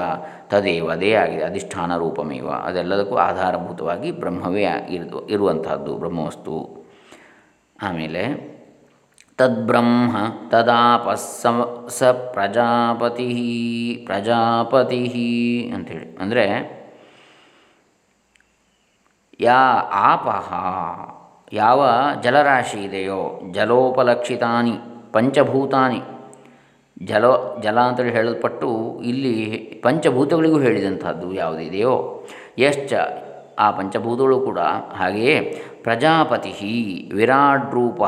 ತದೇವ, 0.50 0.89
ಅದೇ 0.89 1.13
ಆಗಿದೆ, 1.13 1.43
ಅಧಿಷ್ಠಾನ 1.43 1.97
ರೂಪಮೇವ, 1.97 2.47
ಅದೆಲ್ಲದಕ್ಕೂ 2.47 3.15
ಆಧಾರಭೂತವಾಗಿ 3.15 4.12
ಬ್ರಹ್ಮವೇ 4.12 4.63
ಇರು 4.89 5.28
ಇರುವಂತಹದ್ದು 5.28 5.97
ಬ್ರಹ್ಮವಸ್ತು. 5.97 6.86
ಆಮೇಲೆ 7.84 8.23
ತದ್ಬ್ರಹ್ಮ 9.39 10.17
ತದಾಪ 10.52 11.10
ಸ 11.97 12.04
ಪ್ರಜಾಪತಿ 12.36 13.28
ಪ್ರಜಾಪತಿ 14.08 15.02
ಅಂಥೇಳಿ 15.76 16.08
ಅಂದರೆ 16.17 16.45
ಯಾ 19.39 19.60
ಆಪಃ, 20.10 20.47
ಯಾವ 21.54 21.82
ಜಲರಾಶಿ 22.23 22.80
ಇದೆಯೋ 22.84 23.19
ಜಲೋಪಲಕ್ಷಿತಾನಿ, 23.52 24.76
ಪಂಚಭೂತಾನಿ, 25.13 26.02
ಜಲ 27.04 27.26
ಜಲ 27.60 27.78
ಅಂತೇಳಿ 27.80 28.13
ಹೇಳಲ್ಪಟ್ಟು 28.13 28.69
ಇಲ್ಲಿ 29.04 29.36
ಪಂಚಭೂತಗಳಿಗೂ 29.84 30.60
ಹೇಳಿದಂಥದ್ದು 30.60 31.34
ಯಾವುದಿದೆಯೋ 31.34 32.26
ಯಶ್ಚ 32.60 32.93
ಆ 33.60 33.67
ಪಂಚಭೂತಗಳು 33.71 34.39
ಕೂಡ 34.39 34.60
ಹಾಗೆಯೇ 35.00 35.38
ಪ್ರಜಾಪತಿ 35.84 36.52
ವಿರಾಟ್ 37.13 37.69
ರೂಪ 37.73 38.02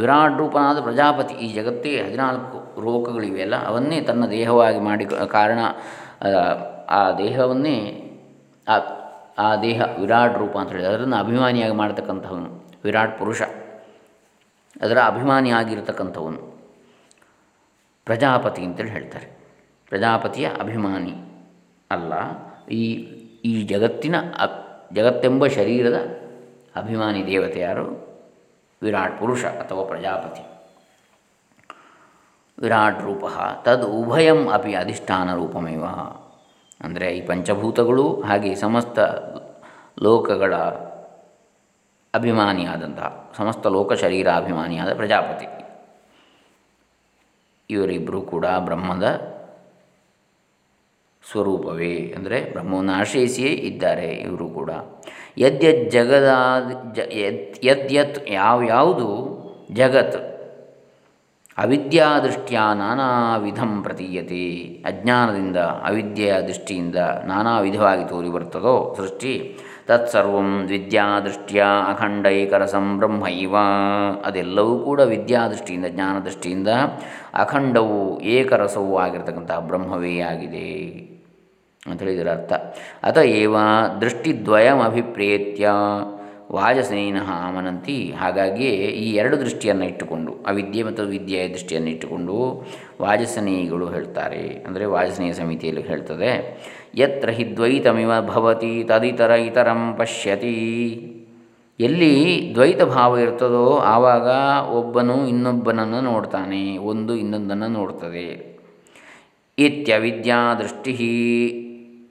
ವಿರಾಟ್ 0.00 0.36
ರೂಪನಾದ 0.40 0.78
ಪ್ರಜಾಪತಿ 0.80 1.34
ಈ 1.44 1.46
ಜಗತ್ತೇ 1.52 1.90
ಹದಿನಾಲ್ಕು 2.06 2.58
ಲೋಕಗಳಿವೆಯಲ್ಲ 2.86 3.56
ಅವನ್ನೇ 3.70 3.98
ತನ್ನ 4.08 4.26
ದೇಹವಾಗಿ 4.26 4.80
ಮಾಡಿ, 4.88 5.04
ಕಾರಣ, 5.36 5.60
ಆ 6.98 7.00
ದೇಹವನ್ನೇ, 7.18 7.76
ಆ 8.66 8.76
ಆ 9.38 9.48
ದೇಹ 9.56 9.80
ವಿರಾಟ್ 10.00 10.34
ರೂಪ 10.38 10.54
ಅಂತ 10.58 10.72
ಹೇಳಿ 10.74 10.84
ಅದನ್ನು 10.84 11.16
ಅಭಿಮಾನಿಯಾಗಿ 11.16 11.74
ಮಾಡತಕ್ಕಂಥವನು 11.74 12.50
ವಿರಾಟ್ 12.84 13.14
ಪುರುಷ. 13.18 13.42
ಅದರ 14.82 14.98
ಅಭಿಮಾನಿಯಾಗಿರ್ತಕ್ಕಂಥವನು 15.12 16.40
ಪ್ರಜಾಪತಿ 18.06 18.62
ಅಂತೇಳಿ 18.66 18.90
ಹೇಳ್ತಾರೆ. 18.90 19.26
ಪ್ರಜಾಪತಿಯ 19.90 20.46
ಅಭಿಮಾನಿ 20.60 21.14
ಅಲ್ಲ, 21.90 22.12
ಈ 22.70 22.82
ಈ 23.50 23.52
ಜಗತ್ತಿನ 23.62 24.16
ಜಗತ್ತೆಂಬ 24.94 25.46
ಶರೀರದ 25.56 25.98
ಅಭಿಮಾನಿ 26.76 27.20
ದೇವತೆ 27.26 27.60
ಯಾರು? 27.60 27.86
ವಿರಾಟ್ 28.82 29.20
ಪುರುಷ 29.20 29.44
ಅಥವಾ 29.44 29.84
ಪ್ರಜಾಪತಿ. 29.84 30.42
ವಿರಾಟ್ 32.58 33.00
ರೂಪ 33.02 33.24
ತದ್ 33.64 33.84
ಉಭಯಂ 33.84 34.48
ಅಪಿ 34.48 34.74
ಅಧಿಷ್ಠಾನ 34.74 35.34
ರೂಪಮೇವ. 35.34 35.84
ಅಂದರೆ 36.84 37.06
ಈ 37.16 37.26
ಪಂಚಭೂತಗಳು 37.26 38.20
ಹಾಗೆ 38.20 38.54
ಸಮಸ್ತ 38.54 38.98
ಲೋಕಗಳ 40.02 40.54
ಅಭಿಮಾನಿಯಾದಂತಹ 42.14 43.32
ಸಮಸ್ತ 43.36 43.66
ಲೋಕ 43.66 43.92
ಶರೀರ 43.92 44.28
ಅಭಿಮಾನಿಯಾದ 44.30 44.94
ಪ್ರಜಾಪತಿ. 44.94 45.46
ಇವರಿಬ್ಬರು 47.70 48.20
ಕೂಡ 48.22 48.46
ಬ್ರಹ್ಮದ 48.58 49.06
ಸ್ವರೂಪವೇ. 51.30 52.14
ಅಂದರೆ 52.16 52.52
ಬ್ರಹ್ಮವನ್ನು 52.52 52.92
ಆಶ್ರಯಿಸಿಯೇ 52.92 53.48
ಇದ್ದಾರೆ 53.48 54.06
ಇವರು 54.06 54.48
ಕೂಡ. 54.48 54.70
ಯದ್ಯತ್ 55.38 55.90
ಜಗದಾದ 55.90 56.92
ಜ 56.92 56.98
ಯತ್ 57.92 58.30
ಯಾವ್ಯಾವುದು 58.30 59.08
ಜಗತ್. 59.72 60.32
ಅವಿದ್ಯಾದೃಷ್ಟಿಯ 61.58 62.58
ನಾನಾ 62.58 63.36
ವಿಧಂ 63.36 63.82
ಪ್ರತೀಯತೆ. 63.82 64.64
ಅಜ್ಞಾನದಿಂದ, 64.64 65.56
ಅವಿದ್ಯೆಯ 65.56 66.40
ದೃಷ್ಟಿಯಿಂದ 66.40 66.96
ನಾನಾ 67.24 67.60
ವಿಧವಾಗಿ 67.60 68.08
ತೋರಿ 68.08 68.28
ಬರ್ತದೋ 68.28 68.94
ಸೃಷ್ಟಿ? 68.96 69.58
ತತ್ಸರ್ವಂ 69.86 70.62
ವಿದ್ಯಾದೃಷ್ಟಿಯ 70.66 71.64
ಅಖಂಡೈಕರಸಂ 71.88 72.98
ಬ್ರಹ್ಮೈವ 72.98 73.54
ಅದೆಲ್ಲವೂ 74.24 74.78
ಕೂಡ 74.78 75.00
ವಿದ್ಯಾದೃಷ್ಟಿಯಿಂದ 75.00 75.86
ಜ್ಞಾನದೃಷ್ಟಿಯಿಂದ 75.86 76.68
ಅಖಂಡವು 77.34 78.20
ಏಕರಸವೂ 78.20 78.98
ಆಗಿರತಕ್ಕಂತಹ 78.98 79.58
ಬ್ರಹ್ಮವೇ 79.58 80.20
ಆಗಿದೆ. 80.20 81.11
ಅಂಥೇಳಿ 81.90 82.12
ಇದರ 82.16 82.30
ಅರ್ಥ 82.38 82.52
ಅತ 83.08 83.18
ಏವ 83.42 83.54
ದೃಷ್ಟಿದ್ವಯಮಭಿಪ್ರೇತ್ಯ 84.02 85.68
ವಾಜಸೇನ 86.56 87.18
ಆಮನಂತಿ 87.46 87.96
ಹಾಗಾಗಿಯೇ 88.20 88.72
ಈ 89.02 89.06
ಎರಡು 89.20 89.36
ದೃಷ್ಟಿಯನ್ನು 89.42 89.84
ಇಟ್ಟುಕೊಂಡು, 89.90 90.32
ಅವಿದ್ಯೆ 90.50 90.82
ಮತ್ತು 90.88 91.02
ವಿದ್ಯೆಯ 91.12 91.44
ದೃಷ್ಟಿಯನ್ನು 91.54 91.90
ಇಟ್ಟುಕೊಂಡು 91.94 92.36
ವಾಜಸನೇಯಿಗಳು 93.04 93.86
ಹೇಳ್ತಾರೆ. 93.94 94.42
ಅಂದರೆ 94.66 94.84
ವಾಜಸನೇಯ 94.94 95.34
ಸಮಿತಿಯಲ್ಲಿ 95.40 95.84
ಹೇಳ್ತದೆ, 95.90 96.30
ಯತ್ರ 97.02 97.30
ಹಿ 97.38 97.46
ದ್ವೈತಮಿವ 97.56 98.12
ಭವತಿ 98.32 98.72
ತದಿತರ 98.90 99.32
ಇತರಂ 99.48 99.82
ಪಶ್ಯತಿ. 100.00 100.54
ಎಲ್ಲಿ 101.80 102.12
ದ್ವೈತ 102.56 102.82
ಭಾವ 102.94 103.12
ಇರ್ತದೋ 103.24 103.66
ಆವಾಗ 103.94 104.28
ಒಬ್ಬನು 104.80 105.16
ಇನ್ನೊಬ್ಬನನ್ನು 105.32 106.00
ನೋಡ್ತಾನೆ, 106.12 106.62
ಒಂದು 106.92 107.12
ಇನ್ನೊಂದನ್ನು 107.22 107.70
ನೋಡ್ತದೆ. 107.78 108.28
ಇತ್ಯವಿದ್ಯಾದೃಷ್ಟಿ 109.58 110.92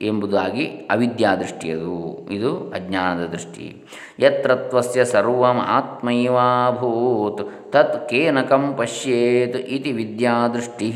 ಎಂಬುದಾಗಿ 0.07 0.65
ಅವಿದ್ಯಾದೃಷ್ಟಿಯದು. 0.65 2.27
ಇದು 2.31 2.69
ಅಜ್ಞಾನದ 2.69 3.25
ದೃಷ್ಟಿ. 3.25 3.85
ಯತ್ರತ್ವಸ್ಯ 4.19 5.05
ಸರ್ವಂ 5.05 5.59
ಆತ್ಮೈವಾಭೂತ್, 5.59 7.71
ತತ್ 7.71 8.09
ಕೇನಕಂ 8.09 8.75
ಪಶ್ಯೇತ್ 8.77 9.55
ಇತಿ 9.55 9.91
ವಿದ್ಯಾದೃಷ್ಟಿ. 9.91 10.91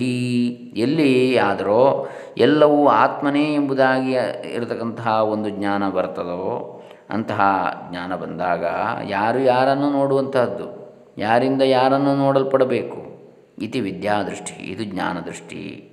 ಎಲ್ಲಿ 0.78 1.38
ಆದರೋ 1.38 2.08
ಎಲ್ಲವೂ 2.38 2.88
ಆತ್ಮನೇ 2.88 3.54
ಎಂಬುದಾಗಿ 3.54 4.12
ಇರತಕ್ಕಂತಹ 4.54 5.08
ಒಂದು 5.08 5.50
ಜ್ಞಾನ 5.50 5.90
ಬರ್ತದೋ, 5.90 6.84
ಅಂತಹ 7.10 7.72
ಜ್ಞಾನ 7.92 8.16
ಬಂದಾಗ 8.16 8.66
ಯಾರು 9.08 9.40
ಯಾರನ್ನು 9.40 9.90
ನೋಡುವಂತಹದ್ದು, 9.90 10.96
ಯಾರಿಂದ 11.18 11.62
ಯಾರನ್ನು 11.62 12.16
ನೋಡಲ್ಪಡಬೇಕು? 12.16 13.28
ಇತಿ 13.58 13.80
ವಿದ್ಯಾದೃಷ್ಟಿ, 13.80 14.64
ಇದು 14.64 14.84
ಜ್ಞಾನದೃಷ್ಟಿ. 14.84 15.92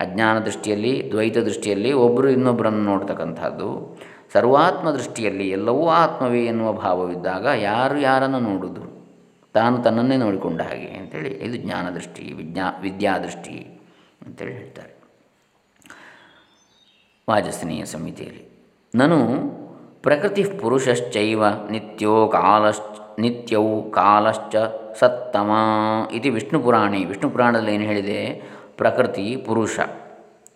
ಅಜ್ಞಾನ 0.00 0.38
ದೃಷ್ಟಿಯಲ್ಲಿ 0.38 0.92
ದ್ವೈತ 1.10 1.38
ದೃಷ್ಟಿಯಲ್ಲಿ 1.38 1.92
ಒಬ್ಬರು 1.92 2.28
ಇನ್ನೊಬ್ಬರನ್ನು 2.28 2.82
ನೋಡ್ತಕ್ಕಂಥದ್ದು. 2.82 3.70
ಸರ್ವಾತ್ಮ 4.32 4.90
ದೃಷ್ಟಿಯಲ್ಲಿ 4.90 5.46
ಎಲ್ಲವೂ 5.48 5.88
ಆತ್ಮವೇ 5.88 6.42
ಎನ್ನುವ 6.44 6.72
ಭಾವವಿದ್ದಾಗ 6.72 7.46
ಯಾರು 7.60 7.98
ಯಾರನ್ನು 7.98 8.40
ನೋಡುವುದು 8.40 8.82
ತಾನು 9.54 9.76
ತನ್ನನ್ನೇ 9.82 10.16
ನೋಡಿಕೊಂಡ 10.16 10.60
ಹಾಗೆ 10.62 10.90
ಅಂತೇಳಿ 10.98 11.30
ಇದು 11.30 11.56
ಜ್ಞಾನದೃಷ್ಟಿ, 11.56 12.24
ವಿಜ್ಞಾ, 12.32 12.66
ವಿದ್ಯಾದೃಷ್ಟಿ 12.82 13.56
ಅಂತೇಳಿ 14.26 14.52
ಹೇಳ್ತಾರೆ. 14.52 14.92
ವಾಜಸ್ನೇಯ 17.28 17.84
ಸಮಿತಿಯಲ್ಲಿ, 17.84 18.44
ನಾನು 18.94 19.16
ಪ್ರಕೃತಿ 20.02 20.42
ಪುರುಷಶ್ಚೈವ 20.44 21.42
ನಿತ್ಯೋ 21.70 22.28
ಕಾಲಶ್ಚ 22.28 22.94
ನಿತ್ಯವು 23.18 23.90
ಕಾಲಶ್ಚ 23.90 24.56
ಸತ್ತಮ 25.00 25.50
ಇತಿ 26.12 26.28
ವಿಷ್ಣು 26.30 26.58
ಪುರಾಣಿ 26.60 27.04
ವಿಷ್ಣು 27.04 27.30
ಪುರಾಣದಲ್ಲಿ 27.30 27.72
ಏನು 27.74 27.84
ಹೇಳಿದೆ? 27.84 28.20
ಪ್ರಕೃತಿ, 28.78 29.36
ಪುರುಷ 29.36 29.80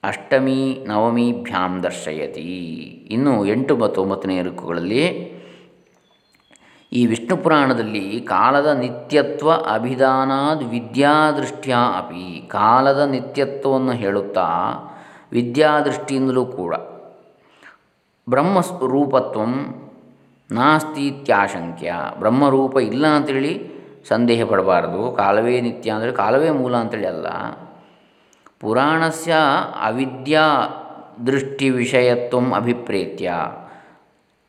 ಅಷ್ಟಮಿ 0.04 0.86
ನವಮೀಭ್ಯಾಂ 0.88 1.84
ದರ್ಶಯತಿ. 1.84 3.08
ಇನ್ನು 3.12 3.46
ಎಂಟು 3.46 3.78
ಮತ್ತು 3.78 4.02
ಒಂಬತ್ತನೇ 4.02 4.42
ಋಕ್ಕುಗಳಲ್ಲಿ 4.42 5.36
ಈ 6.92 7.06
ವಿಷ್ಣು 7.06 7.38
ಪುರಾಣದಲ್ಲಿ 7.38 8.22
ಕಾಲದ 8.22 8.66
ನಿತ್ಯತ್ವ 8.66 9.52
ಅಭಿಧಾನಾದ್ 9.52 10.64
ವಿದ್ಯಾದೃಷ್ಟ್ಯಾ 10.64 11.78
ಅಪಿ 11.78 12.48
ಕಾಲದ 12.48 13.00
ನಿತ್ಯತ್ವವನ್ನು 13.00 13.92
ಹೇಳುತ್ತಾ 13.92 14.48
ವಿದ್ಯಾದೃಷ್ಟಿಯಿಂದಲೂ 15.32 16.46
ಕೂಡ 16.46 16.76
ಬ್ರಹ್ಮರೂಪತ್ವ 18.30 19.42
ನಾಸ್ತೀತ್ಯಾಶಂಕ್ಯ 20.52 21.94
ಬ್ರಹ್ಮರೂಪ 22.20 22.78
ಇಲ್ಲ 22.78 23.08
ಅಂತೇಳಿ 23.08 23.72
ಸಂದೇಹ 24.08 24.46
ಪಡಬಾರದು. 24.46 25.12
ಕಾಲವೇ 25.12 25.62
ನಿತ್ಯ 25.62 25.92
ಅಂದರೆ 25.92 26.12
ಕಾಲವೇ 26.12 26.50
ಮೂಲ 26.50 26.76
ಅಂತೇಳಿ 26.76 27.08
ಅಲ್ಲ. 27.08 27.28
ಪುರಾಣಸ್ಯ 28.60 29.34
ಅವಿದ್ಯಾ 29.82 30.48
ದೃಷ್ಟಿ 31.28 31.70
ವಿಷಯತ್ವ 31.70 32.56
ಅಭಿಪ್ರೇತ್ಯ. 32.56 33.32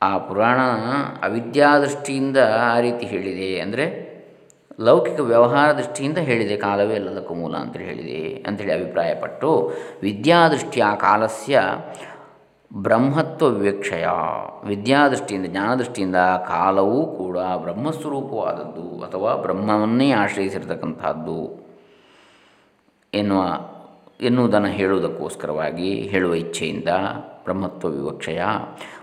ಆ 0.03 0.19
ಪುರಾಣ 0.19 0.61
ಅವಿದ್ಯಾದೃಷ್ಟಿಯಿಂದ 1.23 2.37
ಆ 2.61 2.81
ರೀತಿ 2.81 3.07
ಹೇಳಿದೆ 3.07 3.61
ಅಂದರೆ 3.61 4.07
ಲೌಕಿಕ 4.81 5.21
ವ್ಯವಹಾರ 5.21 5.73
ದೃಷ್ಟಿಯಿಂದ 5.73 6.19
ಹೇಳಿದೆ. 6.19 6.57
ಕಾಲವೇ 6.57 6.95
ಎಲ್ಲದಕ್ಕೂ 6.95 7.35
ಮೂಲ 7.35 7.57
ಅಂತೇಳಿ 7.57 7.85
ಹೇಳಿದೆ 7.85 8.43
ಅಂಥೇಳಿ 8.47 8.73
ಅಭಿಪ್ರಾಯಪಟ್ಟು 8.73 9.73
ವಿದ್ಯಾದೃಷ್ಟಿಯ 10.03 10.85
ಕಾಲಸ್ಯ 11.01 11.63
ಬ್ರಹ್ಮತ್ವ 12.71 13.47
ವಿವೇಕ್ಷಯ 13.47 14.07
ವಿದ್ಯಾದೃಷ್ಟಿಯಿಂದ, 14.65 15.47
ಜ್ಞಾನದೃಷ್ಟಿಯಿಂದ 15.47 16.17
ಕಾಲವೂ 16.49 17.07
ಕೂಡ 17.07 17.39
ಬ್ರಹ್ಮಸ್ವರೂಪವಾದದ್ದು 17.39 19.05
ಅಥವಾ 19.05 19.37
ಬ್ರಹ್ಮವನ್ನೇ 19.37 20.13
ಆಶ್ರಯಿಸಿರ್ತಕ್ಕಂಥದ್ದು 20.13 21.67
ಎನ್ನುವ, 23.15 23.43
ಎನ್ನುವುದನ್ನು 24.21 24.69
ಹೇಳುವುದಕ್ಕೋಸ್ಕರವಾಗಿ 24.69 26.09
ಹೇಳುವ 26.09 26.35
ಇಚ್ಛೆಯಿಂದ 26.35 26.89
ಬ್ರಹ್ಮತ್ವ 27.45 27.89
ವಿವಕ್ಷಯ 27.89 28.43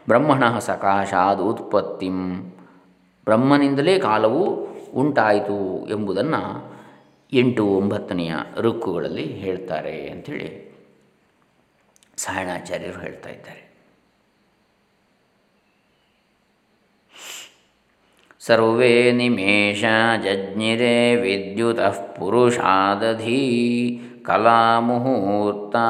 ಬ್ರಹ್ಮಣ 0.07 0.59
ಸಕಾಶಾದ 0.59 1.39
ಉತ್ಪತ್ತಿಂ 1.39 2.41
ಬ್ರಹ್ಮನಿಂದಲೇ 3.25 3.99
ಕಾಲವು 3.99 4.43
ಉಂಟಾಯಿತು 4.93 5.87
ಎಂಬುದನ್ನು 5.87 6.73
ಎಂಟು 7.33 7.65
ಒಂಬತ್ತನೆಯ 7.65 8.33
ರುಕ್ಕುಗಳಲ್ಲಿ 8.61 9.23
ಹೇಳ್ತಾರೆ 9.23 10.07
ಅಂಥೇಳಿ 10.09 10.72
ಸಾಯಣಾಚಾರ್ಯರು 12.17 12.99
ಹೇಳ್ತಾ 12.99 13.29
ಇದ್ದಾರೆ 13.29 13.61
ಸರ್ವೇ 18.41 18.93
ನಿಮೇಶ 19.11 19.83
ಜಜ್ಞಿರೆ 20.25 20.95
ವಿದ್ಯುತಃ 21.15 21.99
ಪುರುಷಾದಧಿ 22.15 23.43
ಕಲಾಮುಹೂರ್ತಾ 24.25 25.85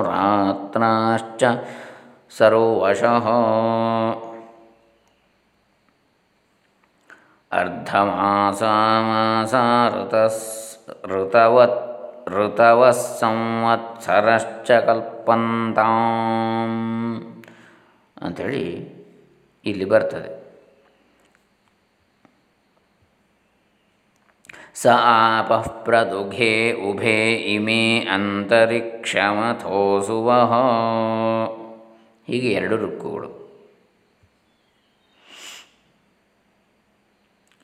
ಕಾಷ್ಠಾಶ್ಚಾಹೋರಾತ್ರಾಶ್ಚ 0.00 1.42
ಸರ್ವಶಃ 2.30 3.26
ಅರ್ಧಮಾಸಾಮಾಸಾ 8.32 9.62
ಋತಸ್ 9.94 10.44
ಋತವತ್ 11.04 11.80
ಋತವಃ 12.30 12.90
ಸಂವತ್ಸರಶ್ಚ 12.90 14.70
ಕಲ್ಪಂತಾಂ 14.70 16.70
ಅಂಥೇಳಿ 18.22 18.90
ಇಲ್ಲಿ 19.64 19.84
ಬರ್ತದೆ. 19.84 20.40
ಸ 24.74 24.86
ಆಪಃ 24.86 25.84
ಪ್ರದುಘೆ 25.84 26.72
ಉಭೆ 26.72 27.32
ಇಮೆ 27.32 28.00
ಅಂತರಿಕ್ಷಮಥೋಸುವಹ 28.00 30.52
ಹೀಗೆ 32.26 32.52
ಎರಡು 32.52 32.76
ರುಕ್ಕುಗಳು 32.76 33.50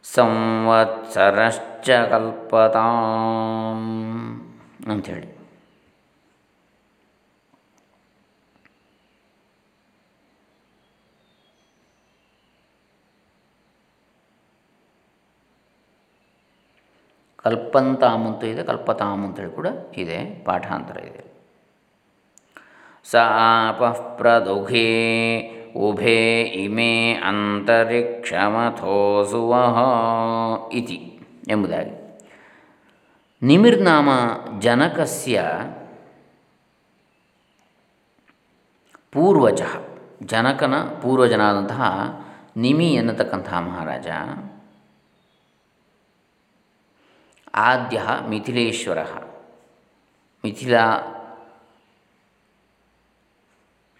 ಸಂವತ್ಸರಶ್ಚ 0.05 1.89
ಕಲ್ಪತಾಂ 2.11 3.79
ಅಂಥೇಳಿ 4.91 5.29
ಕಲ್ಪಂತಾಮ್ 17.42 18.26
ಅಂತ 18.26 18.44
ಇದೆ 18.44 18.62
ಕಲ್ಪತಾಮ್ 18.62 19.24
ಅಂತೇಳಿ 19.24 19.50
ಕೂಡ 19.50 19.66
ಇದೆ, 19.96 20.44
ಪಾಠಾಂತರ 20.44 20.96
ಇದೆ. 21.04 21.22
ಸ 23.04 23.16
ಆಪಃ 23.16 24.16
ಪ್ರದುಘೇ, 24.16 24.90
ಉಭೇ 25.76 26.40
ಇಮೆ 26.64 27.12
ಇತಿ 30.72 30.98
ಎಂಬುದಾಗಿ. 31.48 31.94
ನಿಮಿರ್ನಾಮ 33.42 34.08
ಜನಕಸ್ಯ 34.58 35.44
ಪೂರ್ವಜ, 39.12 39.62
ಜನಕನ 40.22 40.74
ಪೂರ್ವಜನಾದಂತಹ 41.02 41.82
ನಿಮಿ 42.56 42.88
ಎನ್ನತಕ್ಕಂತಹ 42.94 43.58
ಮಹಾರಾಜ 43.60 44.08
ಆದ್ಯ 47.54 48.02
ಮಿಥಿಲೇಶ್ವರ. 48.28 48.98
ಮಿಥಿಲಾ 50.44 50.98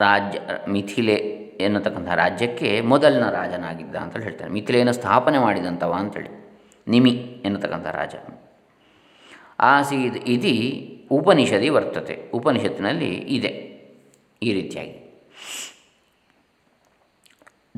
ರಾಜ್ಯ, 0.01 0.39
ಮಿಥಿಲೆ 0.69 1.15
ಎನ್ನತಕ್ಕಂಥ 1.61 2.09
ರಾಜ್ಯಕ್ಕೆ 2.09 2.81
ಮೊದಲಿನ 2.81 3.31
ರಾಜನಾಗಿದ್ದ 3.31 3.97
ಅಂತೇಳಿ 3.97 4.25
ಹೇಳ್ತಾರೆ. 4.25 4.51
ಮಿಥಿಲೆಯನ್ನು 4.51 4.93
ಸ್ಥಾಪನೆ 4.93 5.39
ಮಾಡಿದಂಥವ 5.39 5.93
ಅಂಥೇಳಿ 5.93 6.51
ನಿಮಿ 6.89 7.11
ಎನ್ನತಕ್ಕಂಥ 7.45 7.87
ರಾಜ. 7.87 8.15
ಆಸೀದ್ 9.61 10.17
ಇದು 10.17 11.17
ಉಪನಿಷದಿ 11.17 11.69
ವರ್ತತೆ. 11.69 12.31
ಉಪನಿಷತ್ತಿನಲ್ಲಿ 12.35 13.15
ಇದೆ 13.15 13.71
ಈ 14.43 14.53
ರೀತಿಯಾಗಿ. 14.53 15.01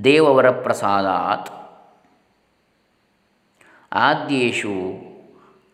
ದೇವವರ 0.05 0.51
ಪ್ರಸಾದಾತ್ 0.51 1.51
ಆದ್ಯೇಷು 3.93 5.12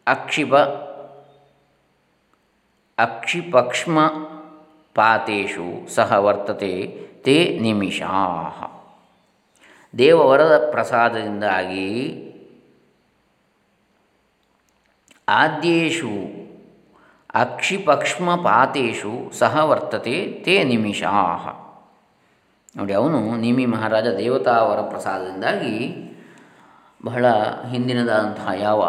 ಅಕ್ಷಿಪ 0.08 0.54
ಅಕ್ಷಿಪಕ್ಷ್ಮ 2.98 3.98
ಪಾತೇಶು 4.96 5.66
ಸಹ 5.94 6.12
ವರ್ತತೆ 6.18 6.72
ತೇ 7.24 7.36
ನಿಮಿಷಾ 7.62 8.12
ದೇವವರದ 9.94 10.70
ಪ್ರಸಾದದಿಂದಾಗಿ 10.70 11.86
ಆದ್ಯೇಷು 15.28 16.12
ಅಕ್ಷಿಪಕ್ಷ್ಮ 17.34 18.28
ಪಾತೇಶು 18.42 19.14
ಸಹ 19.38 19.64
ವರ್ತತೆ 19.64 20.16
ತೇ 20.44 20.64
ನಿಮಿಷಾ 20.64 21.12
ನೋಡಿ, 22.76 22.92
ಅವನು 22.92 23.18
ನಿಮಿ 23.36 23.64
ಮಹಾರಾಜ 23.66 24.08
ದೇವತಾವರ 24.16 24.80
ಪ್ರಸಾದದಿಂದಾಗಿ 24.90 25.74
ಬಹಳ 27.04 27.26
ಹಿಂದಿನದಾದಂತಹ 27.70 28.52
ಯಾವ 28.60 28.80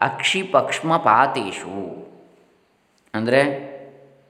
ಅಕ್ಷಿಪಕ್ಷ್ಮ 0.00 0.96
ಪಾತೇಶು 0.96 2.00
ಅಂದರೆ 3.14 3.70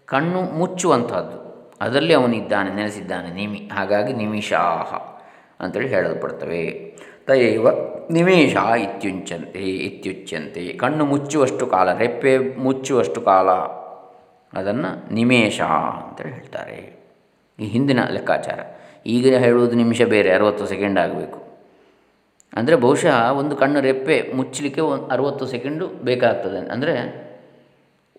ಕಣ್ಣು 0.07 0.43
ಮುಚ್ಚುವಂಥದ್ದು. 0.43 1.51
ಅದರಲ್ಲಿ 1.81 2.15
ಅವನಿದ್ದಾನೆ, 2.15 2.75
ನೆಲೆಸಿದ್ದಾನೆ, 2.75 3.31
ನಿಮಿ, 3.35 3.59
ಹಾಗಾಗಿ 3.59 4.13
ನಿಮಿಷಾಹ 4.13 4.95
ಅಂತೇಳಿ 5.65 5.89
ಹೇಳಲ್ಪಡ್ತವೆ. 5.89 6.97
ತಯವ 7.27 7.69
ನಿಮೇಷ 8.11 8.57
ಇತ್ಯುಂಚಂತೆ 8.57 9.59
ಇತ್ಯುಚ್ಯಂತೆ. 9.59 10.73
ಕಣ್ಣು 10.73 11.05
ಮುಚ್ಚುವಷ್ಟು 11.05 11.67
ಕಾಲ, 11.67 11.93
ರೆಪ್ಪೆ 11.93 12.39
ಮುಚ್ಚುವಷ್ಟು 12.39 13.21
ಕಾಲ, 13.21 13.51
ಅದನ್ನು 14.59 15.15
ನಿಮೇಷ 15.15 15.61
ಅಂತೇಳಿ 15.61 16.35
ಹೇಳ್ತಾರೆ. 16.35 17.01
ಈ 17.59 17.65
ಹಿಂದಿನ 17.65 18.05
ಲೆಕ್ಕಾಚಾರ. 18.11 18.61
ಈಗ 19.07 19.37
ಹೇಳುವುದು 19.37 19.77
ನಿಮಿಷ 19.77 20.03
ಬೇರೆ, 20.03 20.35
ಅರುವತ್ತು 20.35 20.67
ಸೆಕೆಂಡ್ 20.67 20.99
ಆಗಬೇಕು. 20.99 21.50
ಅಂದರೆ 22.59 22.77
ಬಹುಶಃ 22.77 23.17
ಒಂದು 23.41 23.55
ಕಣ್ಣು 23.57 23.81
ರೆಪ್ಪೆ 23.81 24.17
ಮುಚ್ಚಲಿಕ್ಕೆ 24.39 24.83
ಒಂದು 24.93 25.07
ಅರುವತ್ತು 25.15 25.45
ಸೆಕೆಂಡು 25.47 25.87
ಬೇಕಾಗ್ತದೆ. 26.09 26.61
ಅಂದರೆ 26.75 26.95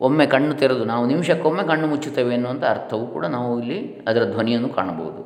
ಒಮ್ಮೆ 0.07 0.25
ಕಣ್ಣು 0.25 0.53
ತೆರೆದು, 0.61 0.83
ನಾವು 0.91 1.03
ನಿಮಿಷಕ್ಕೊಮ್ಮೆ 1.05 1.63
ಕಣ್ಣು 1.71 1.87
ಮುಚ್ಚುತ್ತೇವೆ 1.87 2.31
ಎನ್ನುವಂಥ 2.33 2.63
ಅರ್ಥವು 2.75 3.05
ಕೂಡ 3.15 3.25
ನಾವು 3.35 3.49
ಇಲ್ಲಿ 3.59 3.79
ಅದರ 4.09 4.23
ಧ್ವನಿಯನ್ನು 4.31 4.69
ಕಾಣಬಹುದು. 4.69 5.21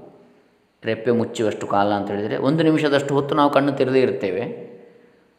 ರೆಪ್ಪೆ 0.84 1.12
ಮುಚ್ಚುವಷ್ಟು 1.20 1.66
ಕಾಲ 1.68 1.90
ಅಂತ 2.00 2.08
ಹೇಳಿದರೆ 2.14 2.38
ಒಂದು 2.48 2.62
ನಿಮಿಷದಷ್ಟು 2.64 3.14
ಹೊತ್ತು 3.14 3.34
ನಾವು 3.36 3.52
ಕಣ್ಣು 3.58 3.72
ತೆರೆದೇ 3.72 4.02
ಇರ್ತೇವೆ. 4.02 4.44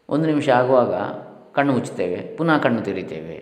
ಒಂದು 0.08 0.26
ನಿಮಿಷ 0.26 0.48
ಆಗುವಾಗ 0.60 0.94
ಕಣ್ಣು 1.56 1.72
ಮುಚ್ಚುತ್ತೇವೆ, 1.76 2.18
ಪುನಃ 2.38 2.56
ಕಣ್ಣು 2.64 2.80
ತೆರೀತೇವೆ. 2.88 3.36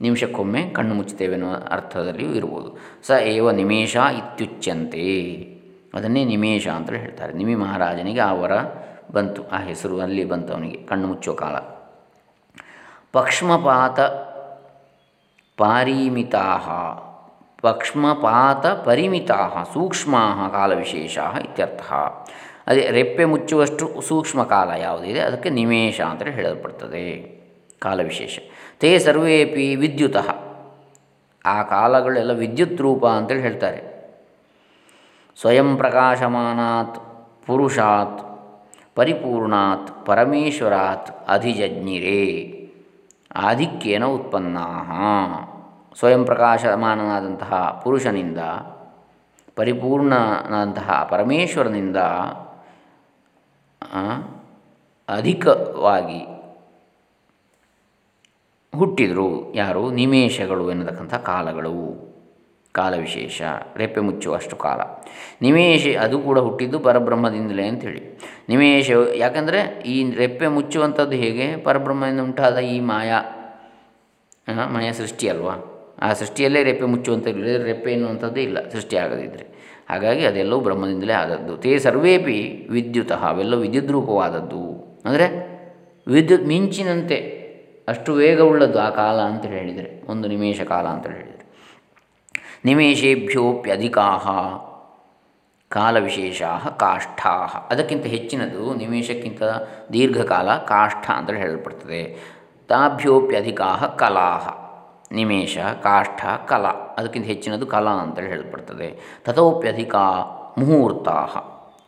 ನಿಮಿಷಕ್ಕೊಮ್ಮೆ 0.00 0.60
ಕಣ್ಣು 0.76 0.94
ಮುಚ್ಚುತ್ತೇವೆ 0.94 1.34
ಅನ್ನುವ 1.34 1.52
ಅರ್ಥದಲ್ಲಿಯೂ 1.76 2.32
ಇರ್ಬೋದು. 2.34 2.68
ಸ 3.06 3.18
ಏವ 3.34 3.50
ನಿಮೇಶ 3.60 3.96
ಇತ್ಯುಚ್ಯಂತೆ. 4.20 5.04
ಅದನ್ನೇ 5.94 6.22
ನಿಮೇಶ 6.32 6.66
ಅಂತ 6.78 6.90
ಹೇಳ್ತಾರೆ. 7.04 7.32
ನಿಮಿ 7.40 7.54
ಮಹಾರಾಜನಿಗೆ 7.62 8.22
ಆ 8.30 8.32
ವರ 8.42 8.52
ಬಂತು, 9.12 9.48
ಆ 9.48 9.58
ಹೆಸರು 9.58 10.00
ಅಲ್ಲಿ 10.00 10.24
ಬಂತು 10.24 10.52
ಅವನಿಗೆ, 10.52 10.78
ಕಣ್ಣು 10.86 11.08
ಮುಚ್ಚುವ 11.08 11.34
ಕಾಲ. 11.34 11.56
ಪಕ್ಷ್ಮಪಾತ 13.12 14.00
ಪಾರಿಮಿತಾ 15.58 16.58
ಪಕ್ಷ್ಮಪಾತ 17.62 18.66
ಪರಿಮಿತಾ 18.66 19.64
ಸೂಕ್ಷ್ಮ 19.72 20.16
ಕಾಲವಿಶೇಷ 20.52 21.18
ಇತ್ಯರ್ಥ. 21.18 21.92
ಅದೇ 22.66 22.88
ರೆಪ್ಪೆ 22.90 23.24
ಮುಚ್ಚುವಷ್ಟು 23.24 24.00
ಸೂಕ್ಷ್ಮ 24.00 24.44
ಕಾಲ 24.44 24.70
ಯಾವುದಿದೆ, 24.70 25.20
ಅದಕ್ಕೆ 25.20 25.50
ನಿಮೇಷ 25.50 26.00
ಅಂತ 26.00 26.22
ಹೇಳಲ್ಪಡ್ತದೆ 26.22 27.36
ಕಾಲವಿಶೇಷ 27.78 28.38
ತೇ 28.80 28.98
ಸರ್ವೇಪಿ 28.98 29.74
ವಿದ್ಯುತ. 29.74 30.16
ಆ 31.46 31.62
ಕಾಲಗಳೆಲ್ಲ 31.62 32.32
ವಿದ್ಯುತ್ 32.32 32.80
ರೂಪ 32.80 33.06
ಅಂತೇಳಿ 33.06 33.40
ಹೇಳ್ತಾರೆ. 33.40 33.96
ಸ್ವಯಂ 35.40 35.76
ಪ್ರಕಾಶಮಾನಾತ್, 35.76 36.96
ಪುರುಷಾತ್ 37.46 38.25
ಪರಿಪೂರ್ಣಾತ್ 38.96 39.88
ಪರಮೇಶ್ವರಾತ್ 40.06 41.08
ಅಧಿಜಜ್ಞಿರೇ. 41.28 42.22
ಆಧಿಕ್ಯೇನ 43.48 44.04
ಉತ್ಪನ್ನ 44.06 44.58
ಸ್ವಯಂ 45.98 46.22
ಪ್ರಕಾಶಮಾನನಾದಂತಹ 46.24 47.80
ಪುರುಷನಿಂದ, 47.84 48.40
ಪರಿಪೂರ್ಣನಾದಂತಹ 49.56 50.88
ಪರಮೇಶ್ವರನಿಂದ 51.10 51.98
ಅಧಿಕವಾಗಿ 55.08 56.20
ಹುಟ್ಟಿದರು 58.78 59.28
ಯಾರು? 59.54 59.82
ನಿಮೇಷಗಳು 59.90 60.64
ಎನ್ನತಕ್ಕಂಥ 60.70 61.14
ಕಾಲಗಳು. 61.14 61.76
ಕಾಲವಿಶೇಷ 62.80 63.40
ರೆಪ್ಪೆ 63.80 64.02
ಮುಚ್ಚುವಷ್ಟು 64.08 64.56
ಕಾಲ. 64.64 64.80
ನಿಮೇಷ 65.44 65.94
ಅದು 66.04 66.16
ಕೂಡ 66.26 66.38
ಹುಟ್ಟಿದ್ದು 66.46 66.78
ಪರಬ್ರಹ್ಮದಿಂದಲೇ 66.86 67.64
ಅಂಥೇಳಿ 67.72 68.02
ನಿಮೇಶ 68.50 68.90
ಯಾಕಂದರೆ 69.22 69.60
ಈ 69.94 69.96
ರೆಪ್ಪೆ 70.22 70.48
ಮುಚ್ಚುವಂಥದ್ದು 70.56 71.16
ಹೇಗೆ? 71.24 71.48
ಪರಬ್ರಹ್ಮದಿಂದ 71.68 72.22
ಉಂಟಾದ 72.28 72.58
ಈ 72.74 72.76
ಮಾಯಾ 72.92 73.20
ಮಾಯಾ 74.74 74.92
ಸೃಷ್ಟಿ 75.00 75.26
ಅಲ್ವಾ? 75.32 75.54
ಆ 76.06 76.08
ಸೃಷ್ಟಿಯಲ್ಲೇ 76.20 76.60
ರೆಪ್ಪೆ 76.68 76.86
ಮುಚ್ಚುವಂಥ 76.92 77.28
ರೆಪ್ಪೆ 77.68 77.90
ಎನ್ನುವಂಥದ್ದೇ 77.96 78.42
ಇಲ್ಲ, 78.48 78.58
ಸೃಷ್ಟಿ 78.74 78.96
ಆಗದಿದ್ದರೆ 79.04 79.44
ಹಾಗಾಗಿ 79.90 80.22
ಅದೆಲ್ಲವೂ 80.30 80.60
ಬ್ರಹ್ಮದಿಂದಲೇ 80.66 81.14
ಆದದ್ದು. 81.22 81.52
ತೇ 81.64 81.72
ಸರ್ವೇಪಿ 81.86 82.38
ವಿದ್ಯುತ್, 82.76 83.14
ಅವೆಲ್ಲ 83.28 83.54
ವಿದ್ಯುತ್ 83.64 83.90
ರೂಪವಾದದ್ದು 83.96 84.62
ಅಂದರೆ 85.08 85.26
ವಿದ್ಯುತ್ 86.06 86.46
ಮಿಂಚಿನಂತೆ 86.52 87.18
ಅಷ್ಟು 87.92 88.10
ವೇಗವುಳ್ಳದ್ದು 88.20 88.78
ಆ 88.84 88.88
ಕಾಲ 89.00 89.18
ಅಂತ 89.30 89.44
ಹೇಳಿದರೆ, 89.54 89.88
ಒಂದು 90.12 90.26
ನಿಮೇಷ 90.32 90.60
ಕಾಲ 90.72 90.86
ಅಂತ 90.94 91.06
ಹೇಳಿದರೆ. 91.16 91.35
ನಿಮೇಷೇಭ್ಯೋಪ್ಯಧಿಕಾ 92.66 94.06
ಕಾಲವಿಶೇಷ 95.70 96.42
ಕಾಷ್ಠಾ 96.76 97.32
ಅದಕ್ಕಿಂತ 97.70 98.04
ಹೆಚ್ಚಿನದು 98.04 98.74
ನಿಮೇಷಕ್ಕಿಂತ 98.74 99.42
ದೀರ್ಘಕಾಲ 99.92 100.56
ಕಾಷ್ಠ 100.56 101.10
ಅಂತೇಳಿ 101.10 101.40
ಹೇಳಲ್ಪಡ್ತದೆ. 101.40 102.00
ತಾಭ್ಯೋಪ್ಯಧಿಕಾ 102.68 103.68
ಕಲಾ, 103.98 104.28
ನಿಮೇಷ, 105.12 105.58
ಕಾಷ್ಠ, 105.58 106.26
ಕಲಾ, 106.48 106.68
ಅದಕ್ಕಿಂತ 106.68 107.26
ಹೆಚ್ಚಿನದು 107.26 107.66
ಕಲಾ 107.66 107.90
ಅಂತೇಳಿ 107.90 108.28
ಹೇಳಲ್ಪಡ್ತದೆ. 108.28 109.00
ತಥೋಪ್ಯಧಿಕ 109.24 109.94
ಮುಹೂರ್ತ, 110.58 111.08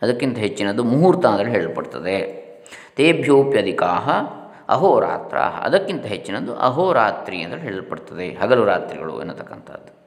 ಅದಕ್ಕಿಂತ 0.03 0.39
ಹೆಚ್ಚಿನದು 0.39 0.85
ಮುಹೂರ್ತ 0.85 1.27
ಅಂತೇಳಿ 1.27 1.51
ಹೇಳಲ್ಪಡ್ತದೆ. 1.51 2.19
ತೇಭ್ಯೋಪ್ಯಧಿಕಾ 2.97 3.93
ಅಹೋರಾತ್ರ, 4.69 5.39
ಅದಕ್ಕಿಂತ 5.39 6.05
ಹೆಚ್ಚಿನದು 6.07 6.55
ಅಹೋರಾತ್ರಿ 6.55 7.43
ಅಂತೇಳಿ 7.43 7.63
ಹೇಳಲ್ಪಡ್ತದೆ. 7.63 8.29
ಹಗಲು 8.31 8.65
ರಾತ್ರಿಗಳು 8.65 9.21
ಎನ್ನತಕ್ಕಂಥದ್ದು. 9.21 9.98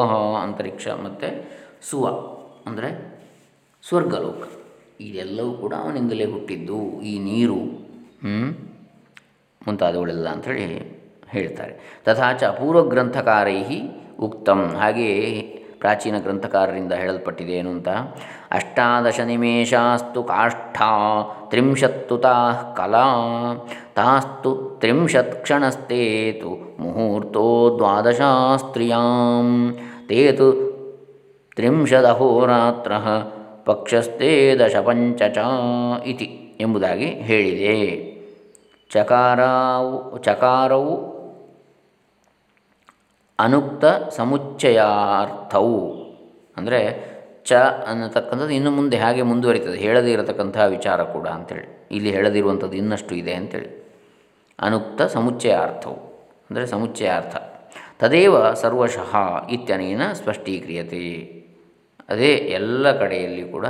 ಅಂತರಿಕ್ಷ 0.43 0.87
ಮತ್ತು 1.05 1.29
ಸುವ, 1.89 2.05
ಅಂದರೆ 2.69 2.91
ಸ್ವರ್ಗಲೋಕ. 3.85 4.43
ಇದೆಲ್ಲವೂ 5.07 5.53
ಕೂಡ 5.63 5.73
ಅವನಿಂದಲೇ 5.85 6.27
ಹುಟ್ಟಿದ್ದು, 6.35 6.79
ಈ 7.11 7.15
ನೀರು 7.29 7.59
ಮುಂತಾದವುಗಳೆಲ್ಲ 9.67 10.29
ಅಂಥೇಳಿ 10.29 10.65
ಹೇಳ್ತಾರೆ. 11.35 11.75
ತಥಾಚ 12.07 12.45
ಪೂರ್ವಗ್ರಂಥಕಾರೈ 12.59 13.61
ಉಕ್ತಂ, 14.27 14.61
ಹಾಗೆಯೇ 14.81 15.21
ಪ್ರಾಚೀನ 15.81 16.17
ಗ್ರಂಥಕಾರರಿಂದ 16.25 16.93
ಹೇಳಲ್ಪಟ್ಟಿದೆ 17.01 17.55
ಏನು 17.61 17.71
ಅಂತ 17.77 17.91
ಅಷ್ಟಾದಶ 18.59 19.19
ನಿಮೇಷಾಸ್ತು 19.31 20.21
ಕಾಷ್ಠ 20.31 20.77
ತ್ರಿಂಶತ್ತುತಾ 21.51 22.37
ಕಲಾ 22.77 23.07
ತಾಸ್ತು 23.97 24.79
ತ್ರಿಂಶತ್ 24.81 25.35
ಕ್ಷಣಸ್ತೇತು 25.43 26.51
ಮುಹೂರ್ತೋ 26.81 27.75
ದ್ವಾದಶಾಸ್ತ್ರಿಯಾಂ. 27.79 29.49
ತೇತು 30.09 30.49
ತ್ರಿಂಶದಹೋರಾತ್ರ 31.57 32.93
ಪಕ್ಷಸ್ಥೇ 33.65 34.57
ದಶ 34.59 34.77
ಪಂಚ 34.77 35.23
ಚ 35.23 35.39
ಇತಿ 36.07 36.57
ಎಂಬುದಾಗಿ 36.61 37.07
ಹೇಳಿದೆ. 37.07 37.77
ಚಕಾರವು 38.91 40.19
ಚಕಾರವು 40.19 40.95
ಅನುಕ್ತ 43.39 43.85
ಸಮುಚ್ಚಯಾರ್ಥವು. 44.09 45.79
ಅಂದರೆ 46.57 46.81
ಚ 47.45 47.53
ಅನ್ನತಕ್ಕಂಥದ್ದು 47.87 48.51
ಇನ್ನು 48.51 48.71
ಮುಂದೆ 48.71 48.97
ಹಾಗೆ 48.97 49.23
ಮುಂದುವರಿತದೆ, 49.23 49.79
ಹೇಳದೇ 49.79 50.13
ಇರತಕ್ಕಂತಹ 50.13 50.67
ವಿಚಾರ 50.67 51.03
ಕೂಡ 51.03 51.27
ಅಂಥೇಳಿ 51.29 51.89
ಇಲ್ಲಿ 51.91 52.11
ಹೇಳದಿರುವಂಥದ್ದು 52.11 52.77
ಇನ್ನಷ್ಟು 52.77 53.15
ಇದೆ 53.15 53.35
ಅಂಥೇಳಿ 53.35 53.84
ಅನುಕ್ತ 54.59 55.03
ಸಮುಚ್ಚಯಾರ್ಥವು, 55.17 55.99
ಅಂದರೆ 56.49 56.65
ಸಮುಚ್ಚಯಾರ್ಥ. 56.75 57.35
ತದೇವ 58.01 58.35
ಸರ್ವಶಃ 58.63 59.13
ಇತ್ಯನೇನ 59.57 60.03
ಸ್ಪಷ್ಟೀಕ್ರಿಯತೆ. 60.21 61.03
ಅದೇ 62.09 62.31
ಎಲ್ಲ 62.59 62.93
ಕಡೆಯಲ್ಲಿ 63.01 63.45
ಕೂಡ, 63.55 63.67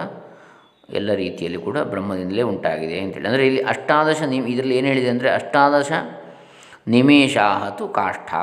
ಎಲ್ಲ 0.99 1.11
ರೀತಿಯಲ್ಲಿ 1.23 1.61
ಕೂಡ 1.66 1.79
ಬ್ರಹ್ಮದಿಂದಲೇ 1.92 2.44
ಉಂಟಾಗಿದೆ 2.53 2.97
ಅಂತೇಳಿ. 3.05 3.29
ಅಂದರೆ 3.31 3.44
ಇಲ್ಲಿ 3.51 3.62
ಅಷ್ಟಾದಶ 3.73 4.20
ನಿಮ್, 4.33 4.47
ಇದರಲ್ಲಿ 4.55 4.77
ಏನು 4.81 4.88
ಹೇಳಿದೆ 4.92 5.11
ಅಂದರೆ 5.14 5.31
ಅಷ್ಟಾದಶ 5.38 5.92
ನಿಮೇಷಾಹತು 6.94 7.85
ಕಾಷ್ಠಾ 7.99 8.40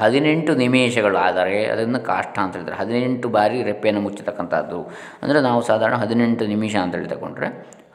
ಹದಿನೆಂಟು 0.00 0.52
ನಿಮೇಷಗಳಾದರೆ 0.62 1.58
ಅದನ್ನು 1.72 2.00
ಕಾಷ್ಠ 2.08 2.36
ಅಂತ 2.44 2.54
ಹೇಳ್ತಾರೆ. 2.56 2.78
ಹದಿನೆಂಟು 2.80 3.28
ಬಾರಿ 3.36 3.58
ರೆಪ್ಪೆಯನ್ನು 3.68 4.02
ಮುಚ್ಚತಕ್ಕಂಥದ್ದು. 4.06 4.80
ಅಂದರೆ 5.22 5.40
ನಾವು 5.48 5.60
ಸಾಧಾರಣ 5.68 5.98
ಹದಿನೆಂಟು 6.04 6.46
ನಿಮಿಷ 6.54 6.74
ಅಂತೇಳಿ 6.84 7.10
ತಗೊಂಡ್ರೆ 7.14 7.50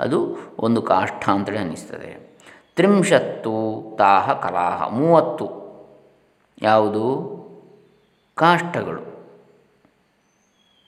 ಅದು 0.05 0.19
ಒಂದು 0.67 0.81
ಕಾಷ್ಠ 0.91 1.23
ಅಂತೇಳಿ 1.35 1.61
ಅನ್ನಿಸ್ತದೆ. 1.65 2.11
ತ್ರಿಂಶತ್ತು 2.79 3.95
ತಾಹ 3.97 4.33
ಕಲಾಹ, 4.33 4.87
ಮೂವತ್ತು. 4.87 5.47
ಯಾವುದು? 6.61 7.05
ಕಾಷ್ಟಗಳು. 8.35 9.01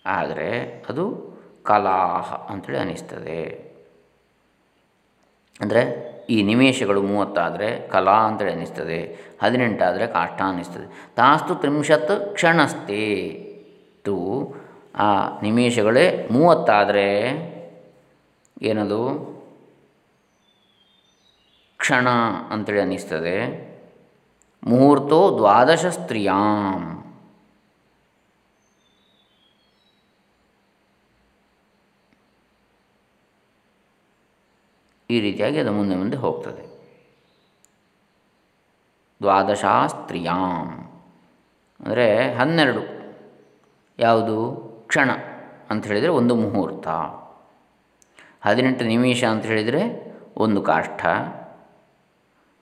ಆದರೆ 0.06 0.84
ಅದು 0.90 1.32
ಕಲಾಹ 1.64 2.34
ಅಂಥೇಳಿ 2.52 2.78
ಅನ್ನಿಸ್ತದೆ 2.78 3.72
ಅಂದರೆ 5.62 5.82
ಈ 6.30 6.44
ನಿಮೇಷಗಳು 6.44 7.02
ಮೂವತ್ತಾದರೆ 7.02 7.88
ಕಲಾ 7.88 8.12
ಅಂತೇಳಿ 8.12 8.52
ಅನ್ನಿಸ್ತದೆ 8.52 9.16
ಹದಿನೆಂಟಾದರೆ 9.44 10.08
ಕಾಷ್ಟ 10.08 10.42
ಅನ್ನಿಸ್ತದೆ 10.42 11.10
ತಾಸ್ತು 11.16 11.56
ತ್ರಿಂಶತ್ 11.56 12.34
ಕ್ಷಣಸ್ತೆ 12.34 13.04
ತು 14.06 14.56
ಆ 14.96 15.40
ನಿಮೇಷಗಳೇ 15.42 16.28
ಮೂವತ್ತಾದರೆ 16.32 17.08
ಏನದು? 18.62 19.41
ಕ್ಷಣ 21.92 22.10
ಅಂತೇಳಿ 22.50 22.80
ಅನ್ನಿಸ್ತದೆ. 22.80 23.72
ಮುಹೂರ್ತೋ 24.64 25.38
ದ್ವಾದಶ 25.38 25.86
ಸ್ತ್ರೀಯಾಂ. 25.86 27.04
ಈ 35.10 35.20
ರೀತಿಯಾಗಿ 35.20 35.60
ಅದು 35.60 35.72
ಮುಂದೆ 35.72 35.96
ಮುಂದೆ 35.96 36.18
ಹೋಗ್ತದೆ. 36.18 36.66
ದ್ವಾದಶ 39.22 39.66
ಸ್ತ್ರೀಯಾಂ. 39.88 41.02
ಅಂದರೆ 41.86 42.34
ಹನ್ನೆರಡು. 42.34 43.14
ಯಾವುದು? 44.00 44.52
ಕ್ಷಣ 44.88 45.12
ಅಂತ 45.70 45.88
ಹೇಳಿದರೆ 45.88 46.10
ಒಂದು 46.10 46.36
ಮುಹೂರ್ತ. 46.36 46.88
ಹದಿನೆಂಟು 48.42 48.86
ನಿಮಿಷ 48.86 49.24
ಅಂತ 49.24 49.46
ಹೇಳಿದರೆ 49.46 50.14
ಒಂದು 50.38 50.62
ಕಾಷ್ಠ. 50.62 51.06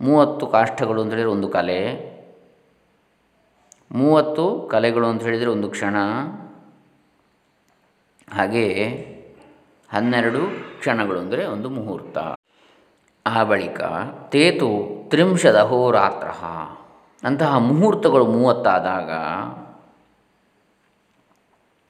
ಮೂವತ್ತು 0.02 0.48
ಕಾಷ್ಟಗಳು 0.48 1.02
ಅಂತ 1.02 1.14
ಹೇಳಿದರೆ 1.14 1.32
ಒಂದು 1.32 1.50
ಕಲೆ. 1.50 2.10
ಮೂವತ್ತು 3.92 4.68
ಕಲೆಗಳು 4.72 5.08
ಅಂತ 5.08 5.24
ಹೇಳಿದರೆ 5.24 5.50
ಒಂದು 5.50 5.70
ಕ್ಷಣ. 5.70 5.96
ಹಾಗೆ 8.34 8.66
ಹನ್ನೆರಡು 9.90 10.40
ಕ್ಷಣಗಳು 10.80 11.20
ಅಂದರೆ 11.20 11.46
ಒಂದು 11.46 11.70
ಮುಹೂರ್ತ. 11.70 12.18
ಆ 13.26 13.44
ಬಳಿಕ 13.44 13.82
ತೇತು 14.30 14.70
ತ್ರಿಂಶದ 15.10 15.60
ಅಹೋರಾತ್ರ 15.60 16.28
ಅಂತಹ 17.24 17.58
ಮುಹೂರ್ತಗಳು 17.58 18.26
ಮೂವತ್ತಾದಾಗ 18.26 19.12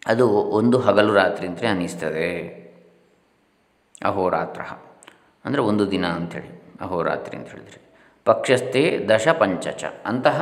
ಅದು 0.07 0.27
ಒಂದು 0.29 0.79
ಹಗಲು 0.79 1.13
ರಾತ್ರಿ 1.13 1.47
ಅಂತಲೇ 1.47 1.67
ಅನ್ನಿಸ್ತದೆ 1.67 2.29
ಅಹೋರಾತ್ರ. 4.03 4.61
ಅಂದರೆ 5.45 5.61
ಒಂದು 5.61 5.91
ದಿನ 5.91 6.07
ಅಂಥೇಳಿ 6.07 6.77
ಅಹೋರಾತ್ರಿ 6.81 7.37
ಅಂತ 7.37 7.47
ಹೇಳಿದರೆ. 7.47 7.88
ಪಕ್ಷಸ್ಥೆ 8.29 8.83
ದಶ 9.11 9.27
ಪಂಚಚ 9.41 9.83
ಅಂತಹ 10.11 10.39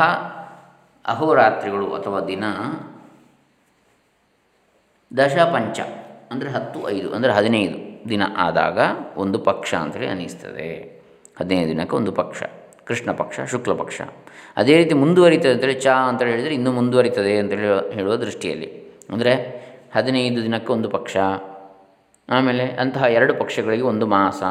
ಅಹೋರಾತ್ರಿಗಳು 1.06 1.88
ಅಥವಾ 1.98 2.20
ದಿನ 2.32 2.46
ದಶ 5.12 5.38
ಪಂಚ 5.54 5.80
ಅಂದರೆ 6.34 6.50
ಹತ್ತು 6.56 6.80
ಐದು, 6.96 7.10
ಅಂದರೆ 7.18 7.32
ಹದಿನೈದು 7.38 7.78
ದಿನ 8.12 8.24
ಆದಾಗ 8.46 8.80
ಒಂದು 9.24 9.38
ಪಕ್ಷ 9.50 9.70
ಅಂತೇಳಿ 9.84 10.08
ಅನ್ನಿಸ್ತದೆ 10.14 10.70
ಹದಿನೈದು 11.40 11.70
ದಿನಕ್ಕೆ 11.74 11.96
ಒಂದು 12.00 12.12
ಪಕ್ಷ, 12.20 12.40
ಕೃಷ್ಣ 12.88 13.10
ಪಕ್ಷ, 13.22 13.40
ಶುಕ್ಲ 13.52 13.74
ಪಕ್ಷ. 13.82 14.00
ಅದೇ 14.60 14.74
ರೀತಿ 14.82 14.96
ಮುಂದುವರಿತದೆ 15.04 15.52
ಅಂತೇಳಿ 15.56 15.78
ಚ 15.86 15.88
ಅಂತ 16.10 16.22
ಹೇಳಿದರೆ 16.32 16.54
ಇನ್ನೂ 16.60 16.72
ಮುಂದುವರಿತದೆ 16.80 17.34
ಅಂತೇಳಿ 17.42 17.68
ಹೇಳುವ 17.98 18.16
ದೃಷ್ಟಿಯಲ್ಲಿ. 18.26 18.70
ಅಂದರೆ 19.14 19.34
ಹದಿನೈದು 19.96 20.40
ದಿನಕ್ಕೆ 20.48 20.72
ಒಂದು 20.78 20.90
ಪಕ್ಷ, 20.98 21.18
ಆಮೇಲೆ 22.30 22.66
ಅಂತಹ 22.84 23.04
ಎರಡು 23.18 23.34
ಪಕ್ಷಗಳಿಗೆ 23.42 23.86
ಒಂದು 23.94 24.06
ಮಾಸ, 24.16 24.42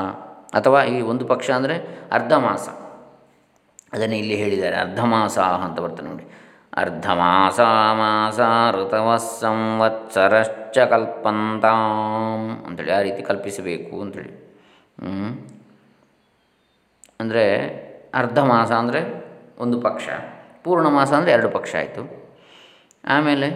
ಅಥವಾ 0.58 0.80
ಈ 0.94 0.96
ಒಂದು 1.12 1.24
ಪಕ್ಷ 1.32 1.48
ಅಂದರೆ 1.58 1.76
ಅರ್ಧ 2.18 2.32
ಮಾಸ. 2.46 2.66
ಅದನ್ನು 3.96 4.16
ಇಲ್ಲಿ 4.16 4.36
ಹೇಳಿದ್ದಾರೆ. 4.36 4.76
ಅರ್ಧ 4.76 5.00
ಮಾಸ 5.12 5.36
ಅಂತ 5.66 5.78
ಬರ್ತದೆ 5.80 6.06
ನೋಡಿ. 6.08 6.24
ಅರ್ಧ 6.76 7.06
ಮಾಸ 7.20 7.58
ಮಾಸ 8.00 8.40
ಋತವ 8.76 9.10
ಸಂವತ್ಸರಶ್ಚ 9.16 10.78
ಕಲ್ಪಂತಾಂ 10.90 11.82
ಅಂಥೇಳಿ 12.66 12.92
ಆ 12.92 13.00
ರೀತಿ 13.06 13.22
ಕಲ್ಪಿಸಬೇಕು 13.22 13.94
ಅಂಥೇಳಿ 14.02 14.32
ಅಂದರೆ 17.20 17.44
ಅರ್ಧ 18.14 18.38
ಮಾಸ 18.50 18.70
ಅಂದರೆ 18.72 19.00
ಒಂದು 19.58 19.76
ಪಕ್ಷ 19.80 20.06
ಪೂರ್ಣ 20.64 20.86
ಮಾಸ 20.88 21.10
ಅಂದರೆ 21.12 21.32
ಎರಡು 21.32 21.48
ಪಕ್ಷ 21.48 21.72
ಆಯಿತು. 21.76 22.02
ಆಮೇಲೆ 23.14 23.48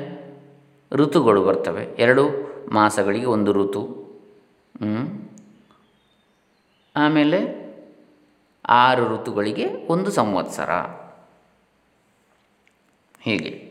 ಋತುಗಳು 0.93 1.41
ಬರ್ತವೆ. 1.45 1.85
ಎರಡು 2.05 2.25
ಮಾಸಗಳಿಗೆ 2.73 3.29
ಒಂದು 3.37 3.51
ಋತು. 3.53 3.83
ಆಮೇಲೆ 6.97 7.39
ಆರು 8.69 9.09
ಋತುಗಳಿಗೆ 9.09 9.87
ಒಂದು 9.87 10.11
ಸಂವತ್ಸರ. 10.11 10.71
ಹೀಗೆ 13.21 13.71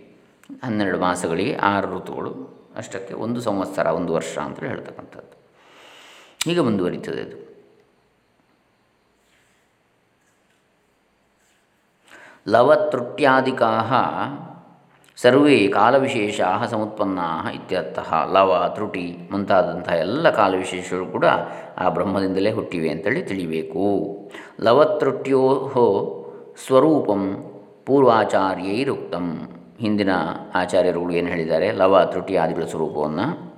ಹನ್ನೆರಡು 0.64 1.00
ಮಾಸಗಳಿಗೆ 1.00 1.56
ಆರು 1.56 1.98
ಋತುಗಳು, 1.98 2.60
ಅಷ್ಟಕ್ಕೆ 2.76 3.14
ಒಂದು 3.14 3.42
ಸಂವತ್ಸರ, 3.42 3.88
ಒಂದು 3.88 4.14
ವರ್ಷ 4.14 4.38
ಅಂತೇಳಿ 4.38 4.68
ಹೇಳ್ತಕ್ಕಂಥದ್ದು. 4.68 5.38
ಹೀಗೆ 6.44 6.60
ಮುಂದುವರಿತದೆ 6.60 7.22
ಅದು. 7.22 7.50
ಲವತೃಟ್ಯಾದಿಕಾ 12.48 13.80
ಸರ್ವೇ 15.22 15.68
ಕಾಲವಿಶೇಷಾ 15.68 16.66
ಸಮುತ್ಪನ್ನಾ 16.66 17.52
ಇತ್ಯರ್ಥ 17.52 18.00
ಲವ, 18.34 18.72
ತ್ರುಟಿ 18.76 19.30
ಮುಂತಾದಂತಹ 19.32 19.94
ಎಲ್ಲ 19.94 20.30
ಕಾಲವಿಶೇಷಗಳು 20.30 21.06
ಕೂಡ 21.06 21.26
ಆ 21.78 21.90
ಬ್ರಹ್ಮದಿಂದಲೇ 21.90 22.52
ಹುಟ್ಟಿವೆ 22.52 22.90
ಅಂತೇಳಿ 22.90 23.22
ತಿಳಿಬೇಕು. 23.22 24.08
ಲವತ್ರುಟ್ಯೋ 24.62 25.76
ಸ್ವರೂಪಂ 26.68 27.52
ಪೂರ್ವಾಚಾರ್ಯೈರುಕ್ತಂ. 27.86 29.50
ಹಿಂದಿನ 29.80 30.10
ಆಚಾರ್ಯರುಗಳು 30.56 31.14
ಏನು 31.14 31.28
ಹೇಳಿದ್ದಾರೆ? 31.28 31.72
ಲವ, 31.72 32.06
ತ್ರುಟಿ 32.06 32.36
ಆದಿಗಳ 32.36 32.64
ಸ್ವರೂಪವನ್ನು. 32.64 33.50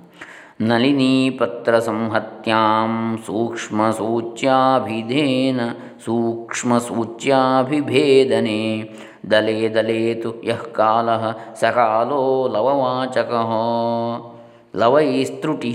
ನಳಿನೀಪತ್ರ 0.60 1.78
ಸಂಹತ್ಯಾಂ 1.78 3.22
ಸೂಕ್ಷ್ಮಸೂಚ್ಯಾಭಿಧೇನ 3.26 5.60
ಸೂಕ್ಷ್ಮಸೂಚ್ಯಾಭಿಭೇದನೆ 6.04 8.90
ದಲೆ 9.30 9.68
ದಲೇತು 9.68 10.42
ಯಃ 10.44 10.62
ಕಾಲ 10.72 11.16
ಸಕಾಲೋ 11.54 12.48
ಲವವಾಚಕ. 12.48 13.32
ಲವೈಸ್ತೃಟಿ 14.76 15.72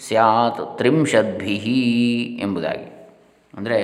ಸ್ಯಾತ್ 0.00 0.78
ತ್ರಿಂಶದ್ಭಿ 0.78 1.56
ಎಂಬುದಾಗಿ. 2.42 3.10
ಅಂದರೆ 3.54 3.80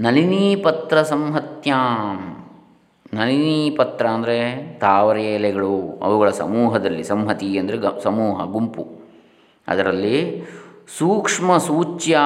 ನಳಿನೀಪತ್ರ 0.00 1.02
ಸಂಹತ್ಯಾಂ. 1.02 2.28
ನಳಿನೀಪತ್ರ 3.14 4.06
ಅಂದರೆ 4.06 4.36
ತಾವರೆ 4.78 5.24
ಎಲೆಗಳು, 5.34 6.00
ಅವುಗಳ 6.02 6.30
ಸಮೂಹದಲ್ಲಿ 6.30 7.04
ಸಂಹತಿ 7.04 7.58
ಅಂದರೆ 7.58 7.76
ಗ, 7.76 7.86
ಸಮೂಹ, 8.02 8.44
ಗುಂಪು. 8.44 8.86
ಅದರಲ್ಲಿ 9.68 10.42
ಸೂಕ್ಷ್ಮ 10.98 11.58
ಸೂಚ್ಯ 11.58 12.18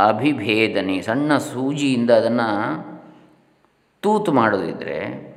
ಅಭಿಭೇದನೆ, 0.00 1.02
ಸಣ್ಣ 1.02 1.36
ಸೂಜಿಯಿಂದ 1.36 2.10
ಅದನ್ನು 2.10 2.87
ತೂತು 4.02 4.32
ಮಾಡೋದಿದ್ದರೆ 4.32 5.28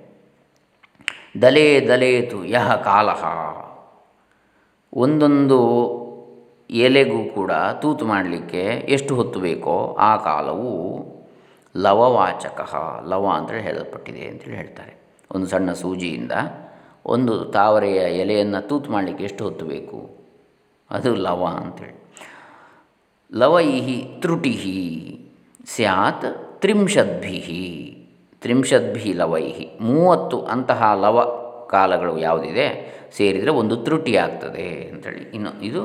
ದಲೆ 1.42 1.80
ದಲೇತು 1.88 2.46
ಯಹ 2.46 2.76
ಕಾಲಹ 2.76 3.24
ಒಂದೊಂದು 4.94 5.92
ಎಲೆಗೂ 6.70 7.30
ಕೂಡ 7.36 7.52
ತೂತು 7.52 8.06
ಮಾಡಲಿಕ್ಕೆ 8.06 8.64
ಎಷ್ಟು 8.66 9.16
ಹೊತ್ತು 9.16 9.40
ಬೇಕೋ 9.40 9.96
ಆ 10.00 10.18
ಕಾಲವು 10.18 11.06
ಲವವಾಚಕ. 11.78 12.76
ಲವ 13.08 13.28
ಅಂತೇಳಿ 13.28 13.62
ಹೇಳಲ್ಪಟ್ಟಿದೆ 13.62 14.28
ಅಂತೇಳಿ 14.28 14.58
ಹೇಳ್ತಾರೆ. 14.58 15.02
ಒಂದು 15.32 15.48
ಸಣ್ಣ 15.48 15.74
ಸೂಜಿಯಿಂದ 15.74 16.32
ಒಂದು 17.06 17.46
ತಾವರೆಯ 17.46 17.96
ಎಲೆಯನ್ನು 17.96 18.68
ತೂತು 18.68 18.92
ಮಾಡಲಿಕ್ಕೆ 18.92 19.24
ಎಷ್ಟು 19.24 19.44
ಹೊತ್ತು 19.44 19.66
ಬೇಕು? 19.66 20.10
ಅದು 20.90 21.16
ಲವ 21.16 21.46
ಅಂತೇಳಿ. 21.46 22.02
ಲವೈಹಿ 23.34 24.18
ತ್ರುಟಿ 24.22 25.30
ಸ್ಯಾತ್ 25.66 26.26
ತ್ರಿಂಶದ್ಭಿ 26.62 27.91
ತ್ರಿಂಶದ್ಭಿ 28.42 29.14
ಲವೈಹಿ 29.14 29.78
ಮೂವತ್ತು 29.82 30.42
ಅಂತಹ 30.42 30.94
ಲವ 31.02 31.42
ಕಾಲಗಳು 31.70 32.18
ಯಾವುದಿದೆ? 32.18 32.68
ಸೇರಿದರೆ 33.18 33.52
ಒಂದು 33.52 33.76
ತ್ರುಟಿ 33.76 34.16
ಆಗ್ತದೆ 34.16 34.90
ಅಂಥೇಳಿ 34.94 35.18
ಇನ್ನು 35.18 35.62
ಇದು 35.62 35.82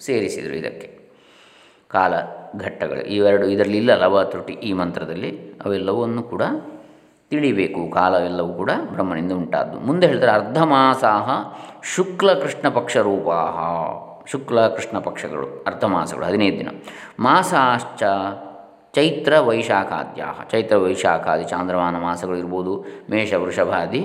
ಸೇರಿಸಿದರು 0.00 0.54
ಇದಕ್ಕೆ. 0.54 1.00
ಕಾಲ 1.88 2.14
ಘಟ್ಟಗಳು. 2.58 3.00
ಇವೆರಡು 3.00 3.46
ಇದರಲ್ಲಿ 3.46 3.76
ಇಲ್ಲ 3.76 3.94
ಲವ 3.94 4.24
ತ್ರುಟಿ 4.24 4.52
ಈ 4.52 4.72
ಮಂತ್ರದಲ್ಲಿ. 4.72 5.52
ಅವೆಲ್ಲವನ್ನು 5.64 6.22
ಕೂಡ 6.22 6.42
ತಿಳಿಬೇಕು. 7.30 7.90
ಕಾಲವೆಲ್ಲವೂ 7.90 8.52
ಕೂಡ 8.52 8.70
ಬ್ರಹ್ಮನಿಂದ 8.92 9.32
ಉಂಟಾದ್ದು. 9.32 9.80
ಮುಂದೆ 9.80 10.06
ಹೇಳಿದರೆ 10.06 10.30
ಅರ್ಧಮಾಸಾಹ 10.30 11.30
ಶುಕ್ಲ 11.94 12.32
ಕೃಷ್ಣ 12.32 12.68
ಪಕ್ಷ 12.68 12.96
ರೂಪಾಹ. 12.96 13.56
ಶುಕ್ಲ 14.26 14.68
ಕೃಷ್ಣ 14.68 14.98
ಪಕ್ಷಗಳು, 14.98 15.64
ಅರ್ಧಮಾಸಗಳು, 15.66 16.24
ಹದಿನೈದು 16.24 16.58
ದಿನ. 16.58 16.68
ಮಾಸಾಶ್ಚ 17.20 18.02
ಚೈತ್ರ 18.92 19.40
ವೈಶಾಖಾದ್ಯ 19.40 20.24
ಚೈತ್ರ 20.50 20.76
ವೈಶಾಖಾದಿ, 20.76 21.44
ಚಾಂದ್ರಮಾನ 21.44 21.98
ಮಾಸಗಳು 21.98 22.36
ಇರ್ಬೋದು, 22.36 22.84
ಮೇಷ, 23.10 23.34
ವೃಷಭಾದಿ 23.34 23.98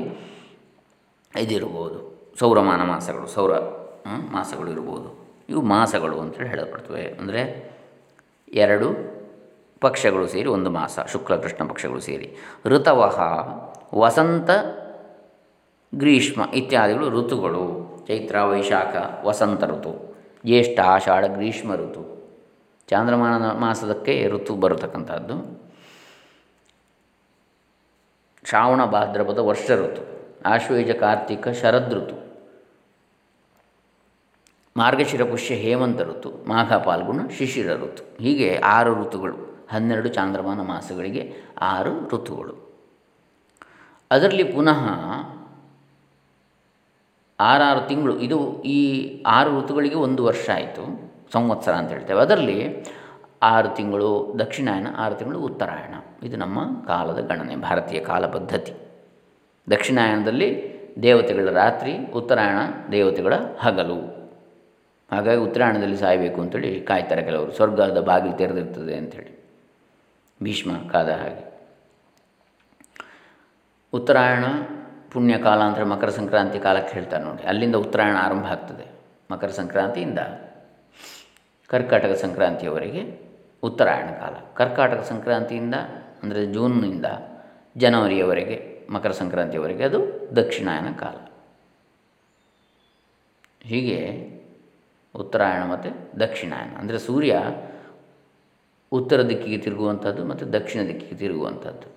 ಇದಿರ್ಬೋದು. 1.39 2.15
ಸೌರಮಾನ 2.39 2.83
ಮಾಸಗಳು, 2.83 3.27
ಸೌರ 3.27 3.57
ಮಾಸಗಳು 4.31 4.71
ಇರ್ಬೋದು. 4.71 5.25
ಇವು 5.49 5.61
ಮಾಸಗಳು 5.61 6.19
ಅಂತೇಳಿ 6.19 6.49
ಹೇಳಲ್ಪಡ್ತವೆ. 6.49 7.01
ಅಂದರೆ 7.01 7.71
ಎರಡು 8.53 9.15
ಪಕ್ಷಗಳು 9.81 10.27
ಸೇರಿ 10.27 10.49
ಒಂದು 10.49 10.69
ಮಾಸ, 10.69 10.99
ಶುಕ್ಲ, 11.11 11.35
ಕೃಷ್ಣ 11.35 11.69
ಪಕ್ಷಗಳು 11.69 11.99
ಸೇರಿ. 11.99 12.35
ಋತವಹ, 12.65 13.19
ವಸಂತ, 13.95 14.49
ಗ್ರೀಷ್ಮ 15.95 16.41
ಇತ್ಯಾದಿಗಳು 16.53 17.09
ಋತುಗಳು. 17.09 17.85
ಚೈತ್ರ, 18.07 18.43
ವೈಶಾಖ, 18.43 19.25
ವಸಂತ 19.25 19.63
ಋತು. 19.63 20.15
ಜ್ಯೇಷ್ಠ, 20.45 20.79
ಆಷಾಢ, 20.79 21.25
ಗ್ರೀಷ್ಮ 21.25 21.75
ಋತು. 21.75 22.14
ಚಾಂದ್ರಮಾನ 22.87 23.51
ಮಾಸದಕ್ಕೆ 23.51 24.27
ಋತು 24.27 24.55
ಬರತಕ್ಕಂಥದ್ದು. 24.55 25.35
ಶ್ರಾವಣ 28.43 28.85
ಭಾದ್ರಪದ 28.85 29.37
ವರ್ಷ 29.37 29.71
ಋತು, 29.71 30.01
ಆಶ್ವೇಜ 30.45 30.91
ಕಾರ್ತಿಕ 30.91 31.47
ಶರದ್ 31.47 31.93
ಋತು, 31.93 32.15
ಮಾರ್ಗಶಿರ 34.77 35.23
ಪುಷ್ಯ 35.23 35.55
ಹೇಮಂತ 35.55 36.01
ಋತು, 36.01 36.47
ಮಾಘ 36.47 36.73
ಪಾಲ್ಗುಣ 36.73 37.27
ಶಿಶಿರ 37.37 37.75
ಋತು, 37.75 38.23
ಹೀಗೆ 38.23 38.59
ಆರು 38.59 39.03
ಋತುಗಳು, 39.03 39.67
ಹನ್ನೆರಡು 39.71 40.09
ಚಾಂದ್ರಮಾನ 40.09 40.61
ಮಾಸಗಳಿಗೆ 40.61 41.33
ಆರು 41.61 42.07
ಋತುಗಳು. 42.07 42.55
ಅದರಲ್ಲಿ 44.11 44.43
ಪುನಃ 44.43 44.79
ಆರಾರು 47.39 47.87
ತಿಂಗಳು, 47.87 48.19
ಇದು 48.19 48.63
ಈ 48.63 48.79
ಆರು 49.23 49.61
ಋತುಗಳಿಗೆ 49.61 49.95
ಒಂದು 49.95 50.23
ವರ್ಷ 50.23 50.49
ಆಯಿತು. 50.49 51.14
ಸಂವತ್ಸರ 51.35 51.71
ಅಂತ 51.71 51.89
ಹೇಳ್ತೇವೆ 51.89 52.19
ಅದರಲ್ಲಿ 52.19 52.59
ಆರು 53.43 53.69
ತಿಂಗಳು 53.75 54.35
ದಕ್ಷಿಣಾಯನ, 54.39 54.87
ಆರು 54.97 55.15
ತಿಂಗಳು 55.15 55.39
ಉತ್ತರಾಯಣ. 55.39 55.93
ಇದು 56.25 56.37
ನಮ್ಮ 56.37 56.85
ಕಾಲದ 56.87 57.19
ಗಣನೆ, 57.19 57.55
ಭಾರತೀಯ 57.55 57.99
ಕಾಲ 57.99 58.25
ಪದ್ಧತಿ. 58.25 58.73
ದಕ್ಷಿಣಾಯನದಲ್ಲಿ 59.69 60.49
ದೇವತೆಗಳ 61.01 61.49
ರಾತ್ರಿ, 61.51 61.93
ಉತ್ತರಾಯಣ 62.11 62.59
ದೇವತೆಗಳ 62.91 63.33
ಹಗಲು. 63.59 63.99
ಹಾಗಾಗಿ 65.11 65.39
ಉತ್ತರಾಯಣದಲ್ಲಿ 65.39 65.97
ಸಾಯಬೇಕು 65.97 66.41
ಅಂತೇಳಿ 66.41 66.81
ಕಾಯ್ತಾರೆ 66.81 67.21
ಕೆಲವರು. 67.21 67.51
ಸ್ವರ್ಗದ 67.51 67.99
ಬಾಗಿಲು 68.01 68.37
ತೆರೆದಿರ್ತದೆ 68.37 68.95
ಅಂಥೇಳಿ. 68.95 69.31
ಭೀಷ್ಮ 70.43 70.71
ಕಾದ 70.91 71.09
ಹಾಗೆ. 71.09 71.43
ಉತ್ತರಾಯಣ 73.93 74.45
ಪುಣ್ಯ 75.11 75.37
ಕಾಲ 75.37 75.59
ಅಂದರೆ 75.59 75.83
ಮಕರ 75.83 76.09
ಸಂಕ್ರಾಂತಿ 76.09 76.59
ಕಾಲಕ್ಕೆ 76.59 76.93
ಹೇಳ್ತಾರೆ 76.93 77.23
ನೋಡಿ. 77.23 77.43
ಅಲ್ಲಿಂದ 77.43 77.75
ಉತ್ತರಾಯಣ 77.75 78.15
ಆರಂಭ 78.17 78.45
ಆಗ್ತದೆ. 78.45 78.85
ಮಕರ 79.31 79.47
ಸಂಕ್ರಾಂತಿಯಿಂದ. 79.47 80.19
ಕರ್ಕಾಟಕ 81.75 82.13
ಸಂಕ್ರಾಂತಿಯವರೆಗೆ 82.25 83.03
ಉತ್ತರಾಯಣ 83.63 84.09
ಕಾಲ. 84.21 84.35
ಕರ್ಕಾಟಕ 84.59 85.01
ಸಂಕ್ರಾಂತಿಯಿಂದ 85.11 85.75
ಅಂದರೆ 86.23 86.41
ಜೂನ್ನಿಂದ 86.55 87.07
ಜನವರಿಯವರೆಗೆ, 87.75 88.57
ಮಕರ 88.93 89.11
ಸಂಕ್ರಾಂತಿಯವರೆಗೆ 89.21 89.83
ಅದು 89.89 89.99
ದಕ್ಷಿಣಾಯನ 90.39 90.89
ಕಾಲ. 91.03 91.17
ಹೀಗೆ 93.71 93.99
ಉತ್ತರಾಯಣ 95.15 95.63
ಮತ್ತು 95.73 95.89
ದಕ್ಷಿಣಾಯನ. 96.19 96.71
ಅಂದರೆ 96.81 96.97
ಸೂರ್ಯ 97.07 97.33
ಉತ್ತರ 98.91 99.19
ದಿಕ್ಕಿಗೆ 99.29 99.59
ತಿರುಗುವಂಥದ್ದು 99.65 100.21
ಮತ್ತು 100.31 100.45
ದಕ್ಷಿಣ 100.53 100.81
ದಿಕ್ಕಿಗೆ 100.89 101.17
ತಿರುಗುವಂಥದ್ದು 101.21 101.87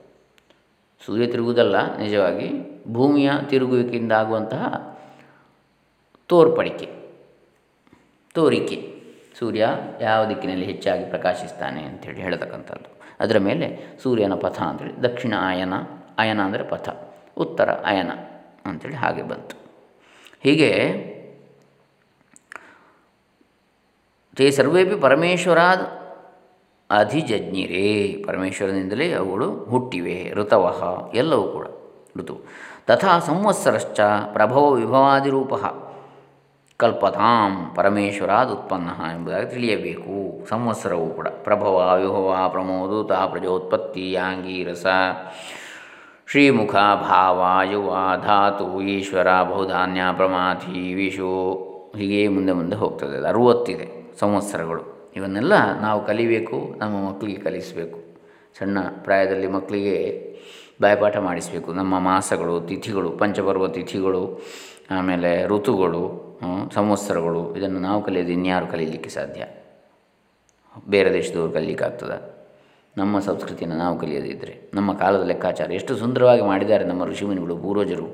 ಸೂರ್ಯ 1.03 1.27
ತಿರುಗುವುದಲ್ಲ, 1.33 1.77
ನಿಜವಾಗಿ 1.97 2.49
ಭೂಮಿಯ 2.93 3.31
ತಿರುಗುವಿಕೆಯಿಂದ 3.51 4.13
ಆಗುವಂತಹ 4.23 4.65
ತೋರ್ಪಡಿಕೆ, 6.31 6.89
ತೋರಿಕೆ. 8.35 8.79
ಸೂರ್ಯ 9.39 9.69
ಯಾವ 10.01 10.29
ದಿಕ್ಕಿನಲ್ಲಿ 10.29 10.67
ಹೆಚ್ಚಾಗಿ 10.67 11.05
ಪ್ರಕಾಶಿಸ್ತಾನೆ 11.05 11.83
ಅಂಥೇಳಿ 11.83 12.21
ಹೇಳತಕ್ಕಂಥದ್ದು. 12.21 12.89
ಅದರ 13.21 13.39
ಮೇಲೆ 13.39 13.67
ಸೂರ್ಯನ 14.03 14.35
ಪಥ 14.35 14.61
ಅಂಥೇಳಿ 14.61 15.03
ದಕ್ಷಿಣ 15.03 15.35
ಅಯನ 15.41 15.75
ಅಯನ 16.19 16.41
ಅಂದರೆ 16.41 16.65
ಪಥ, 16.65 16.89
ಉತ್ತರ 17.37 17.71
ಅಯನ 17.71 18.11
ಅಂಥೇಳಿ 18.67 18.95
ಹಾಗೆ 18.95 19.23
ಬಂತು. 19.23 19.57
ಹೀಗೆ 20.43 20.71
ತೇ 24.37 24.51
ಸರ್ವೇಪಿ 24.51 24.97
ಪರಮೇಶ್ವರಾದ 25.01 25.81
ಅಧಿಜಜ್ಞಿರೇ. 26.91 28.25
ಪರಮೇಶ್ವರನಿಂದಲೇ 28.27 29.13
ಅವುಗಳು 29.13 29.65
ಹುಟ್ಟಿವೆ 29.65 30.33
ಋತವಃ 30.35 31.11
ಎಲ್ಲವೂ 31.15 31.47
ಕೂಡ 31.49 31.67
ಋತು. 32.17 32.37
ತಥಾ 32.87 33.19
ಸಂವತ್ಸರಶ್ಚ 33.19 34.01
ಪ್ರಭವ 34.33 34.71
ವಿಭವಾದಿರೂಪ. 34.73 35.55
ಕಲ್ಪತಾಂ 36.81 37.73
ಪರಮೇಶ್ವರಾದ 37.75 38.49
ಉತ್ಪನ್ನ 38.49 38.87
ಎಂಬುದಾಗಿ 38.87 39.51
ತಿಳಿಯಬೇಕು. 39.51 40.47
ಸಂವತ್ಸರವು 40.49 41.11
ಕೂಡ. 41.11 41.29
ಪ್ರಭವ, 41.29 41.99
ವಿಭವ, 42.01 42.49
ಪ್ರಮೋದೂತ, 42.49 43.13
ಪ್ರಜೋತ್ಪತ್ತಿ, 43.13 44.13
ಯಾಂಗೀರಸ 44.13 44.87
ಶ್ರೀಮುಖ 46.31 46.75
ಭಾವ 46.75 47.45
ಯುವ, 47.73 47.97
ಧಾತು, 48.23 48.83
ಈಶ್ವರ, 48.83 49.43
ಬಹುಧಾನ್ಯ, 49.43 50.01
ಪ್ರಮಾಥಿ, 50.17 50.95
ವಿಶು 50.95 51.53
ಹೀಗೆ 51.97 52.29
ಮುಂದೆ 52.29 52.53
ಮುಂದೆ 52.53 52.77
ಹೋಗ್ತದೆ. 52.77 53.29
ಅರುವತ್ತಿದೆ 53.29 54.17
ಸಂವತ್ಸರಗಳು. 54.21 55.13
ಇವನ್ನೆಲ್ಲ 55.17 55.81
ನಾವು 55.81 56.07
ಕಲಿಬೇಕು, 56.07 56.75
ನಮ್ಮ 56.79 57.09
ಮಕ್ಕಳಿಗೆ 57.09 57.41
ಕಲಿಸಬೇಕು. 57.41 57.99
ಸಣ್ಣ 58.59 58.79
ಪ್ರಾಯದಲ್ಲಿ 58.81 59.47
ಮಕ್ಕಳಿಗೆ 59.47 60.29
ಬಾಯಪಾಠ 60.83 61.17
ಮಾಡಿಸಬೇಕು. 61.17 61.73
ನಮ್ಮ 61.73 61.99
ಮಾಸಗಳು, 61.99 62.61
ತಿಥಿಗಳು, 62.61 63.11
ಪಂಚಪರ್ವ 63.11 63.69
ತಿಥಿಗಳು, 63.69 64.41
ಆಮೇಲೆ 64.91 65.47
ಋತುಗಳು 65.47 66.28
ಸಂವತ್ಸರಗಳು, 66.75 67.43
ಇದನ್ನು 67.57 67.81
ನಾವು 67.81 68.01
ಕಲಿಯೋದು 68.05 68.33
ಇನ್ಯಾರು 68.33 68.67
ಕಲಿಯಲಿಕ್ಕೆ 68.67 69.11
ಸಾಧ್ಯ? 69.11 69.43
ಬೇರೆ 70.89 71.09
ದೇಶದವರು 71.13 71.53
ಕಲಿಯಲಿಕ್ಕಾಗ್ತದೆ 71.53 72.19
ನಮ್ಮ 72.97 73.19
ಸಂಸ್ಕೃತಿಯನ್ನು 73.19 73.77
ನಾವು 73.77 73.95
ಕಲಿಯೋದಿದ್ದರೆ 73.99 74.55
ನಮ್ಮ 74.75 74.91
ಕಾಲದ 74.93 75.25
ಲೆಕ್ಕಾಚಾರ 75.27 75.69
ಎಷ್ಟು 75.73 75.93
ಸುಂದರವಾಗಿ 75.97 76.43
ಮಾಡಿದ್ದಾರೆ 76.43 76.85
ನಮ್ಮ 76.85 77.03
ಋಷಿಮುನಿಗಳು, 77.05 77.55
ಪೂರ್ವಜರು. 77.57 78.07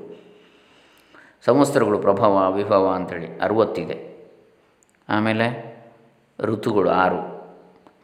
ಸಂವತ್ಸರಗಳು 1.45 1.97
ಪ್ರಭಾವ, 1.99 2.33
ವಿಭವ 2.53 2.85
ಅಂಥೇಳಿ 2.89 3.27
ಅರುವತ್ತಿದೆ. 3.39 3.97
ಆಮೇಲೆ 5.09 5.47
ಋತುಗಳು 6.39 6.89
ಆರು, 6.89 7.21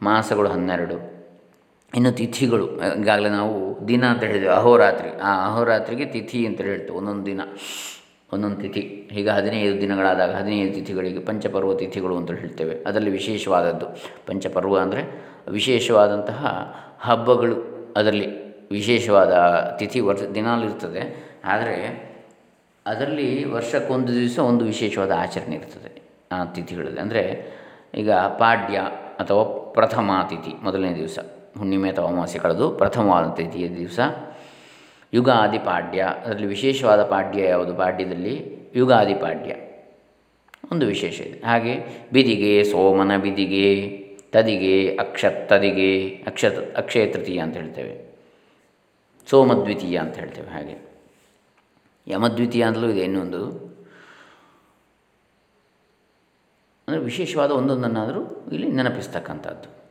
ಮಾಸಗಳು 0.02 0.48
ಹನ್ನೆರಡು, 0.48 0.96
ಇನ್ನು 1.94 2.12
ತಿಥಿಗಳು, 2.12 2.66
ಈಗಾಗಲೇ 3.00 3.28
ನಾವು 3.28 3.54
ದಿನ 3.88 4.04
ಅಂತ 4.04 4.22
ಹೇಳಿದ್ವಿ, 4.22 4.48
ಅಹೋರಾತ್ರಿ. 4.48 5.10
ಆ 5.20 5.30
ಅಹೋರಾತ್ರಿಗೆ 5.48 6.04
ತಿಥಿ 6.04 6.40
ಅಂತ 6.46 6.60
ಹೇಳ್ತೇವೆ, 6.60 6.96
ಒಂದೊಂದು 6.98 7.26
ದಿನ. 7.26 7.40
ಒಂದೊಂದು 8.32 8.56
ತಿಥಿ 8.56 8.80
ಈಗ 9.12 9.30
ಹದಿನೈದು 9.30 9.80
ದಿನಗಳಾದಾಗ 9.80 10.30
ಹದಿನೈದು 10.30 10.74
ತಿಥಿಗಳಿಗೆ 10.74 11.18
ಪಂಚಪರ್ವ 11.18 11.74
ತಿಥಿಗಳು 11.74 12.16
ಅಂತ 12.16 12.30
ಹೇಳ್ತೇವೆ. 12.30 12.74
ಅದರಲ್ಲಿ 12.86 13.10
ವಿಶೇಷವಾದದ್ದು. 13.10 13.86
ಪಂಚಪರ್ವ 14.26 14.78
ಅಂದರೆ 14.78 15.02
ವಿಶೇಷವಾದಂತಹ 15.50 16.46
ಹಬ್ಬಗಳು. 17.00 17.56
ಅದರಲ್ಲಿ 17.96 18.28
ವಿಶೇಷವಾದ 18.70 19.32
ತಿಥಿ 19.78 20.00
ವರ್ಷ 20.00 20.22
ದಿನಾಲಿರ್ತದೆ 20.22 21.02
ಆದರೆ 21.44 21.76
ಅದರಲ್ಲಿ 22.86 23.44
ವರ್ಷಕ್ಕೊಂದು 23.44 24.14
ದಿವಸ 24.14 24.38
ಒಂದು 24.38 24.64
ವಿಶೇಷವಾದ 24.64 25.12
ಆಚರಣೆ 25.16 25.56
ಇರ್ತದೆ 25.56 26.02
ಆ 26.32 26.44
ತಿಥಿಗಳಲ್ಲಿ. 26.44 27.00
ಅಂದರೆ 27.00 27.22
ಈಗ 27.94 28.12
ಪಾಡ್ಯ 28.12 28.76
ಅಥವಾ 29.18 29.72
ಪ್ರಥಮ 29.72 30.10
ತಿಥಿ 30.28 30.52
ಮೊದಲನೇ 30.62 30.94
ದಿವಸ. 30.94 31.18
ಹುಣ್ಣಿಮೆ 31.58 31.90
ಅಥವಾ 31.90 32.06
ಅಮಾವಾಸ್ಯೆ 32.06 32.40
ಕಳೆದು 32.40 32.70
ಪ್ರಥಮವಾದ 32.70 33.34
ತಿಥಿಯ 33.34 33.68
ದಿವಸ. 33.68 34.00
ಯುಗಾದಿ 35.14 35.58
ಪಾಡ್ಯ 35.58 36.02
ಅದರಲ್ಲಿ 36.02 36.46
ವಿಶೇಷವಾದ 36.46 37.04
ಪಾಡ್ಯ 37.04 37.42
ಯಾವುದು? 37.42 37.74
ಪಾಡ್ಯದಲ್ಲಿ 37.74 38.56
ಯುಗಾದಿ 38.74 39.14
ಪಾಡ್ಯ 39.14 39.56
ಒಂದು 40.72 40.86
ವಿಶೇಷ 40.86 41.20
ಇದೆ. 41.20 41.46
ಹಾಗೆ 41.46 41.74
ಬಿದಿಗೆ, 42.12 42.64
ಸೋಮನ 42.64 43.16
ಬಿದಿಗೆ, 43.16 43.88
ತದಿಗೆ 44.32 44.96
ಅಕ್ಷತ್ತದಿಗೆ 44.96 46.08
ಅಕ್ಷ 46.26 46.44
ಅಕ್ಷಯ 46.76 47.12
ತೃತೀಯ 47.12 47.38
ಅಂತ 47.38 47.56
ಹೇಳ್ತೇವೆ. 47.56 48.12
ಸೋಮದ್ವಿತೀಯ 49.26 49.98
ಅಂತ 49.98 50.14
ಹೇಳ್ತೇವೆ 50.16 50.48
ಹಾಗೆ. 50.48 50.92
ಯಮದ್ವಿತೀಯ 52.08 52.62
ಅಂತಲೂ 52.62 52.88
ಇದೆ 52.88 53.00
ಇನ್ನೊಂದು. 53.00 53.46
ಅಂದರೆ 56.88 56.98
ವಿಶೇಷವಾದ 56.98 57.50
ಒಂದೊಂದನ್ನಾದರೂ 57.50 58.48
ಇಲ್ಲಿ 58.52 58.68
ನೆನಪಿಸ್ತಕ್ಕಂಥದ್ದು. 58.68 59.82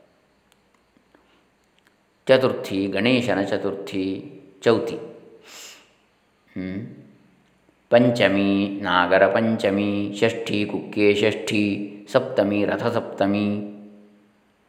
ಚತುರ್ಥಿ, 2.27 2.87
ಗಣೇಶನ 2.87 3.41
ಚತುರ್ಥಿ 3.41 4.30
ಚೌತಿ. 4.61 4.97
ಪಂಚಮಿ, 7.89 8.79
ನಾಗರ 8.81 9.27
ಪಂಚಮಿ, 9.27 10.17
ಷಷ್ಠಿ, 10.19 10.65
ಕುಕ್ಕೆ 10.65 11.15
ಷಷ್ಠಿ, 11.15 11.91
ಸಪ್ತಮಿ, 12.11 12.65
ರಥಸಪ್ತಮಿ, 12.65 13.47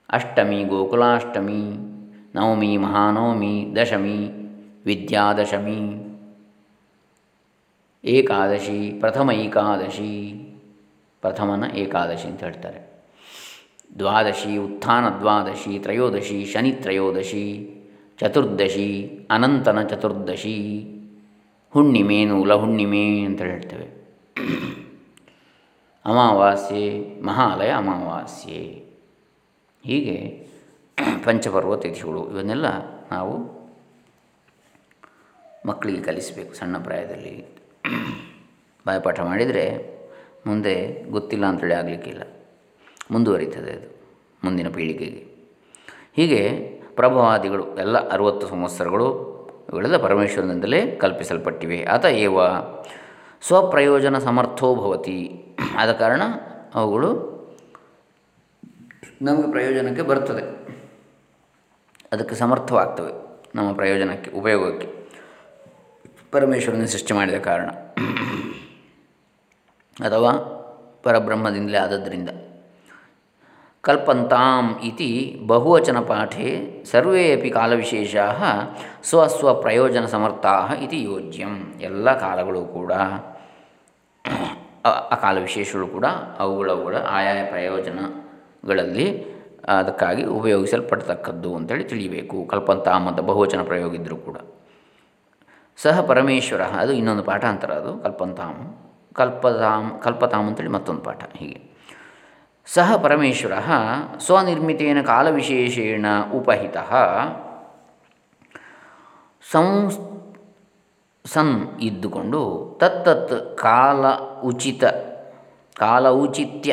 ಅಷ್ಟಮಿ, 0.08 0.64
ಗೋಕುಲಾಷ್ಟಮಿ, 0.64 1.62
ನವಮಿ, 2.34 2.76
ಮಹಾನವಮಿ, 2.76 3.74
ದಶಮಿ, 3.82 4.28
ವಿದ್ಯಾದಶಮಿ, 4.84 5.80
ಏಕಾದಶಿ, 8.04 8.90
ಪ್ರಥಮ 9.00 9.30
ಏಕಾದಶಿ, 9.30 10.32
ಪ್ರಥಮನ 11.20 11.76
ಏಕಾದಶಿ 11.76 12.28
ಅಂತ 12.28 12.44
ಹೇಳ್ತಾರೆ. 12.44 13.04
ದ್ವಾದಶಿ, 13.98 14.56
ಉತ್ಥಾನ 14.56 15.18
ದ್ವಾದಶಿ, 15.18 15.78
ತ್ರಯೋದಶಿ, 15.78 16.44
ಶನಿ 16.44 16.72
ತ್ರಯೋದಶಿ 16.72 17.78
ಚತುರ್ದಶಿ, 18.22 19.18
ಅನಂತನ 19.30 19.82
ಚತುರ್ದಶಿ, 19.82 20.82
ಹುಣ್ಣಿಮೆ, 21.70 22.24
ನೂಲ 22.24 22.54
ಹುಣ್ಣಿಮೆ 22.54 23.20
ಅಂತ 23.20 23.42
ಹೇಳ್ತೇವೆ. 23.42 23.84
ಅಮಾವಾಸ್ಯೆ, 26.04 26.98
ಮಹಾಲಯ 27.22 27.70
ಅಮಾವಾಸ್ಯೆ. 27.70 28.84
ಹೀಗೆ 29.84 30.46
ಪಂಚಪರ್ವ, 31.24 31.76
ತಿಥಿಗಳು, 31.76 32.30
ಇವನ್ನೆಲ್ಲ 32.30 32.66
ನಾವು 33.12 33.62
ಮಕ್ಕಳಿಗೆ 35.66 36.02
ಕಲಿಸಬೇಕು 36.02 36.54
ಸಣ್ಣ 36.54 36.78
ಪ್ರಾಯದಲ್ಲಿ. 36.78 37.46
ಬಾಯಪಾಠ 38.86 39.20
ಮಾಡಿದರೆ 39.20 39.98
ಮುಂದೆ 40.46 41.04
ಗೊತ್ತಿಲ್ಲ 41.10 41.46
ಅಂತೇಳಿ 41.46 41.74
ಆಗಲಿಕ್ಕಿಲ್ಲ. 41.74 42.22
ಮುಂದುವರಿತದೆ 43.10 43.72
ಅದು, 43.72 43.96
ಮುಂದಿನ 44.44 44.68
ಪೀಳಿಗೆಗೆ. 44.68 45.26
ಹೀಗೆ 46.16 46.81
ಪ್ರಭವಾದಿಗಳು, 46.94 47.78
ಎಲ್ಲ 47.78 48.08
ಅರುವತ್ತು 48.08 48.46
ಸಂವತ್ಸರಗಳು 48.46 49.32
ಇವುಗಳೆಲ್ಲ 49.68 49.96
ಪರಮೇಶ್ವರನಿಂದಲೇ 49.96 50.96
ಕಲ್ಪಿಸಲ್ಪಟ್ಟಿವೆ. 50.96 51.84
ಅತ 51.84 52.04
ಏವ? 52.04 52.40
ಸ್ವಪ್ರಯೋಜನ 53.42 54.18
ಸಮರ್ಥೋ 54.18 54.74
ಭವತಿ. 54.74 55.44
ಆದ 55.78 55.92
ಕಾರಣ 55.92 56.22
ಅವುಗಳು 56.74 57.32
ನಮಗೆ 59.22 59.50
ಪ್ರಯೋಜನಕ್ಕೆ 59.50 60.02
ಬರ್ತದೆ. 60.02 60.72
ಅದಕ್ಕೆ 62.12 62.34
ಸಮರ್ಥವಾಗ್ತವೆ 62.34 63.12
ನಮ್ಮ 63.54 63.72
ಪ್ರಯೋಜನಕ್ಕೆ, 63.72 64.30
ಉಪಯೋಗಕ್ಕೆ. 64.30 65.08
ಪರಮೇಶ್ವರನ 66.32 66.84
ಸೃಷ್ಟಿ 66.84 67.14
ಮಾಡಿದ 67.14 67.34
ಕಾರಣ. 67.34 67.70
ಅಥವಾ 70.06 70.32
ಪರಬ್ರಹ್ಮದಿಂದಲೇ 71.02 71.78
ಆದದ್ದರಿಂದ 71.78 72.28
ಕಲ್ಪಂತಾಂ 73.86 74.80
ಇತಿ 74.82 75.40
ಬಹುವಚನ 75.46 76.00
ಪಾಠೆ 76.00 76.84
ಸರ್ವೇ 76.84 77.36
ಅಪಿ 77.36 77.50
ಕಾಲವಿಶೇಷಾ 77.50 78.26
ಸ್ವಸ್ವ 79.04 79.54
ಪ್ರಯೋಜನ 79.54 80.04
ಸಮರ್ಥ 80.04 80.46
ಇತಿ 80.82 81.04
ಯೋಜ್ಯಂ. 81.04 81.74
ಎಲ್ಲ 81.80 82.18
ಕಾಲಗಳು 82.18 82.64
ಕೂಡ 82.64 82.92
ಆ 84.84 85.14
ಕಾಲ 85.14 85.38
ವಿಶೇಷಗಳು 85.38 85.86
ಕೂಡ 85.86 86.06
ಅವುಗಳವುಗಳ 86.38 86.96
ಆಯಾಯ 86.96 87.44
ಪ್ರಯೋಜನಗಳಲ್ಲಿ 87.44 89.06
ಅದಕ್ಕಾಗಿ 89.68 90.24
ಉಪಯೋಗಿಸಲ್ಪಡ್ತಕ್ಕದ್ದು 90.24 91.56
ಅಂತೇಳಿ 91.56 91.84
ತಿಳಿಯಬೇಕು 91.84 92.44
ಕಲ್ಪಂತಾಮ್ 92.44 93.08
ಅಂತ 93.08 93.20
ಬಹುವಚನ 93.20 93.62
ಪ್ರಯೋಗ 93.62 93.94
ಇದ್ದರೂ 93.94 94.16
ಕೂಡ. 94.16 94.36
ಸಹ 95.76 96.00
ಪರಮೇಶ್ವರ, 96.00 96.62
ಅದು 96.62 96.92
ಇನ್ನೊಂದು 96.92 97.22
ಪಾಠ 97.22 97.44
ಅಂತಾರೆ 97.44 97.74
ಅದು 97.74 97.98
ಕಲ್ಪಂತಾಮ್ 97.98 98.62
ಕಲ್ಪತಾಮ್ 99.14 100.02
ಕಲ್ಪತಾಮ್ 100.02 100.46
ಅಂತೇಳಿ 100.46 100.70
ಮತ್ತೊಂದು 100.70 101.00
ಪಾಠ 101.00 101.24
ಹೀಗೆ. 101.36 101.71
ಸಹ 102.68 102.96
ಪರಮೇಶ್ವರ 102.96 103.54
ಸ್ವನಿರ್ಮಿತೇನ 104.16 105.00
ಕಾಲವಿಶೇಷೇಣ 105.02 106.06
ಉಪಹಿತ 106.32 106.76
ಸಂಸ್ 109.44 109.98
ಸನ್ 111.24 111.56
ಇದ್ದುಕೊಂಡು 111.80 112.40
ತತ್ತತ್ 112.82 113.34
ಕಾಲ 113.60 114.04
ಉಚಿತ 114.42 114.84
ಕಾಲ 115.76 116.06
ಔಚಿತ್ಯ 116.06 116.72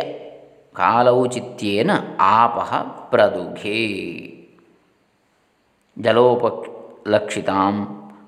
ಕಾಲ 0.76 1.08
ಔಚಿತ್ಯೇನ 1.10 1.92
ಆಪಃ 2.22 2.72
ಪ್ರದುಘೆ 3.10 3.82
ಜಲೋಪಲಕ್ಷಿತಾಂ 5.98 7.76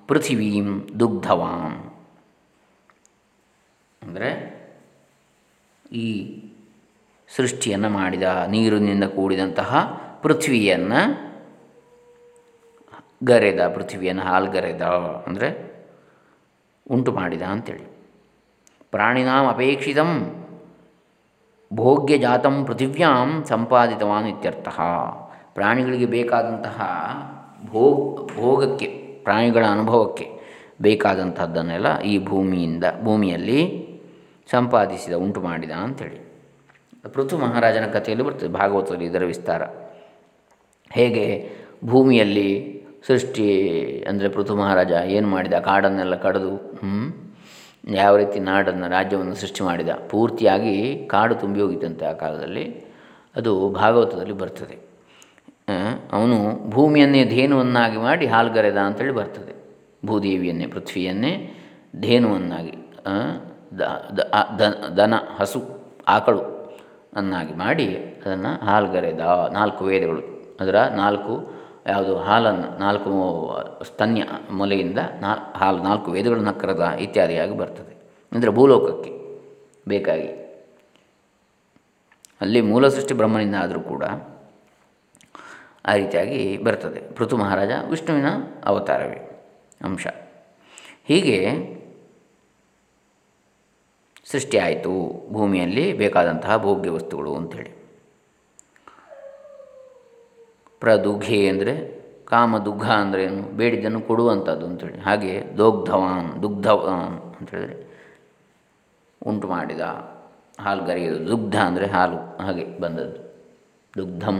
ಪೃಥಿವೀಂ 0.07 0.69
ದುಗ್ಧವಾಂ 0.99 1.73
ಅಂದರೆ 4.01 4.29
ಈ 5.95 6.07
ಸೃಷ್ಟಿಯನ್ನು 7.35 7.89
ಮಾಡಿದ, 7.89 8.23
ನೀರಿನಿಂದ 8.23 9.03
ಕೂಡಿದಂತಹ 9.03 9.75
ಪೃಥ್ವಿಯನ್ನು 10.21 11.31
ಗರೆದ, 13.23 13.67
ಪೃಥ್ವಿಯನ್ನು 13.67 14.23
ಹಾಲ್ಗರೆದ 14.23 14.81
ಅಂದರೆ 15.27 15.71
ಉಂಟು 16.91 17.11
ಮಾಡಿದ 17.11 17.41
ಅಂತೇಳಿ. 17.41 17.83
ಪ್ರಾಣಿನಾಂ 18.91 19.47
ಅಪೇಕ್ಷಿತ 19.47 19.97
ಭೋಗ್ಯ 21.73 22.17
ಜಾತಂ 22.17 22.65
ಪೃಥಿವ್ಯಾಂ 22.65 23.43
ಸಂಪಾದಿತವಾನ್ 23.45 24.27
ಇತ್ಯರ್ಥ. 24.27 24.67
ಪ್ರಾಣಿಗಳಿಗೆ 25.53 26.05
ಬೇಕಾದಂತಹ 26.05 26.81
ಭೋಗ, 27.65 28.27
ಭೋಗಕ್ಕೆ, 28.35 28.85
ಪ್ರಾಣಿಗಳ 29.23 29.65
ಅನುಭವಕ್ಕೆ 29.65 30.41
ಬೇಕಾದಂತಹದ್ದನ್ನೆಲ್ಲ 30.81 31.99
ಈ 31.99 32.25
ಭೂಮಿಯಿಂದ, 32.25 32.83
ಭೂಮಿಯಲ್ಲಿ 33.03 33.61
ಸಂಪಾದಿಸಿದ, 34.51 35.13
ಉಂಟು 35.13 35.41
ಮಾಡಿದ 35.41 35.71
ಅಂಥೇಳಿ 35.71 36.31
ಪೃಥು 37.15 37.35
ಮಹಾರಾಜನ 37.43 37.85
ಕಥೆಯಲ್ಲಿ 37.95 38.25
ಬರ್ತದೆ, 38.27 38.49
ಭಾಗವತದಲ್ಲಿ 38.59 39.05
ಇದರ 39.11 39.23
ವಿಸ್ತಾರ. 39.31 39.61
ಹೇಗೆ 40.91 41.25
ಭೂಮಿಯಲ್ಲಿ 41.91 42.49
ಸೃಷ್ಟಿ 43.07 43.47
ಅಂದರೆ 44.09 44.27
ಪೃಥು 44.35 44.55
ಮಹಾರಾಜ 44.61 44.93
ಏನು 45.17 45.27
ಮಾಡಿದ, 45.33 45.55
ಕಾಡನ್ನೆಲ್ಲ 45.69 46.15
ಕಡಿದು 46.25 46.51
ಯಾವ 48.01 48.13
ರೀತಿ 48.21 48.39
ನಾಡನ್ನು, 48.49 48.87
ರಾಜ್ಯವನ್ನು 48.95 49.35
ಸೃಷ್ಟಿ 49.41 49.61
ಮಾಡಿದ, 49.69 49.91
ಪೂರ್ತಿಯಾಗಿ 50.11 50.75
ಕಾಡು 51.13 51.35
ತುಂಬಿ 51.43 51.59
ಹೋಗಿತ್ತಂತೆ 51.63 52.05
ಆ 52.11 52.13
ಕಾಲದಲ್ಲಿ 52.23 52.65
ಅದು 53.35 53.51
ಭಾಗವತದಲ್ಲಿ 53.81 54.35
ಬರ್ತದೆ. 54.43 54.77
ಅವನು 56.17 56.37
ಭೂಮಿಯನ್ನೇ 56.75 57.21
ಧೇನುವನ್ನಾಗಿ 57.35 57.97
ಮಾಡಿ 58.05 58.25
ಹಾಲ್ಗರೆದ 58.33 58.79
ಅಂತೇಳಿ 58.87 59.15
ಬರ್ತದೆ. 59.19 59.53
ಭೂದೇವಿಯನ್ನೇ, 60.05 60.65
ಪೃಥ್ವಿಯನ್ನೇ 60.75 61.33
ಧೇನುವನ್ನಾಗಿ 62.05 62.73
ದನ 64.99 65.13
ಹಸು, 65.39 65.61
ಆಕಳು. 66.15 66.41
ಅನ್ನಾಗಿ 67.15 67.53
ಮಾಡಿ 67.53 67.95
ಅದನ್ನು 67.95 68.65
ಹಾಲ್ಗರೆದ 68.65 69.19
ನಾಲ್ಕು 69.51 69.85
ವೇದಗಳು 69.85 70.21
ಅದರ 70.59 70.75
ನಾಲ್ಕು 70.81 71.61
ಯಾವುದು 71.87 72.17
ಹಾಲನ್ನು 72.17 72.79
ನಾಲ್ಕು 72.79 73.11
ಸ್ತನ್ಯ 73.83 74.23
ಮೊಲೆಯಿಂದ 74.51 74.97
ನಾ 75.19 75.53
ಹಾಲು 75.55 75.83
ನಾಲ್ಕು 75.83 76.11
ವೇದಗಳನ್ನು 76.11 76.53
ಕರೆದ 76.53 76.79
ಇತ್ಯಾದಿಯಾಗಿ 76.79 77.57
ಬರ್ತದೆ. 77.57 77.95
ಅಂದರೆ 78.31 78.51
ಭೂಲೋಕಕ್ಕೆ 78.51 79.11
ಬೇಕಾಗಿ. 79.87 80.27
ಅಲ್ಲಿ 82.41 82.61
ಮೂಲ 82.61 82.87
ಸೃಷ್ಟಿ 82.87 83.13
ಬ್ರಹ್ಮನಿಂದ 83.13 83.55
ಆದರೂ 83.59 83.79
ಕೂಡ 83.79 84.03
ಆ 85.85 85.93
ರೀತಿಯಾಗಿ 85.93 86.57
ಬರ್ತದೆ. 86.57 87.15
ಪೃಥು 87.15 87.37
ಮಹಾರಾಜ 87.37 87.71
ವಿಷ್ಣುವಿನ 87.89 88.25
ಅವತಾರವೇ 88.65 89.47
ಅಂಶ. 89.83 90.07
ಹೀಗೆ 91.03 91.37
ಸೃಷ್ಟಿಯಾಯಿತು 94.31 94.93
ಭೂಮಿಯಲ್ಲಿ 95.35 95.85
ಬೇಕಾದಂತಹ 96.01 96.53
ಭೋಗ್ಯ 96.65 96.91
ವಸ್ತುಗಳು 96.97 97.31
ಅಂಥೇಳಿ. 97.35 97.71
ಪ್ರದುಘೆ 100.81 101.39
ಅಂದರೆ 101.47 101.73
ದುಃಖ 102.67 102.85
ಅಂದರೆ 103.03 103.21
ಏನು? 103.23 103.41
ಬೇಡಿದ್ದನ್ನು 103.57 104.01
ಕೊಡುವಂಥದ್ದು 104.09 104.65
ಅಂಥೇಳಿ. 104.65 104.99
ಹಾಗೆ 105.07 105.33
ದೋಗ್ಧವಾನ್, 105.57 106.29
ದುಗ್ಧವಾನ್ 106.43 107.17
ಅಂಥೇಳಿದರೆ 107.37 107.75
ಉಂಟು 109.21 109.47
ಮಾಡಿದ 109.47 109.83
ಹಾಲು 110.59 110.81
ಕರೆಯೋದು 110.85 111.19
ದುಗ್ಧ 111.31 111.55
ಅಂದರೆ 111.69 111.87
ಹಾಲು. 111.95 112.19
ಹಾಗೆ 112.43 112.63
ಬಂದದ್ದು. 112.83 113.19
ದುಗ್ಧಂ 113.93 114.39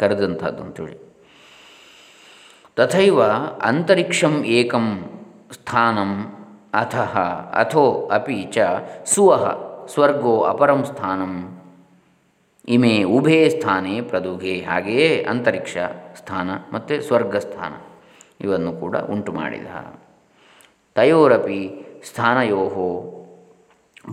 ಕರೆದಂಥದ್ದು 0.00 0.62
ಅಂಥೇಳಿ. 0.62 0.96
ತಥೈವ 2.76 3.18
ಅಂತರಿಕ್ಷಂ 3.70 4.34
ಏಕಂ 4.58 4.86
ಸ್ಥಾನಂ 5.56 6.12
ಅಥ 6.82 6.94
ಅಥೋ 7.62 7.84
ಅಪಿ 8.16 8.38
ಚ 8.54 8.66
ಸುವಹ 9.12 9.44
ಸ್ವರ್ಗೋ 9.92 10.34
ಅಪರಂ 10.52 10.80
ಸ್ಥಾನಂ 10.90 11.34
ಇಮೆ 12.74 12.92
ಉಭೇ 13.16 13.38
ಸ್ಥಾನೇ 13.54 13.94
ಪ್ರದುಗೆ 14.10 14.54
ಹಾಗೆಯೇ 14.68 15.08
ಅಂತರಿಕ್ಷ 15.32 15.76
ಸ್ಥಾನ 16.20 16.50
ಮತ್ತು 16.74 16.94
ಸ್ವರ್ಗಸ್ಥಾನ 17.08 17.72
ಇವನ್ನು 18.44 18.72
ಕೂಡ 18.82 18.96
ಉಂಟು 19.14 19.32
ಮಾಡಿದ। 19.32 19.68
ತಯೋರಪಿ 20.96 21.60
ಸ್ಥಾನಯೋ 22.08 22.62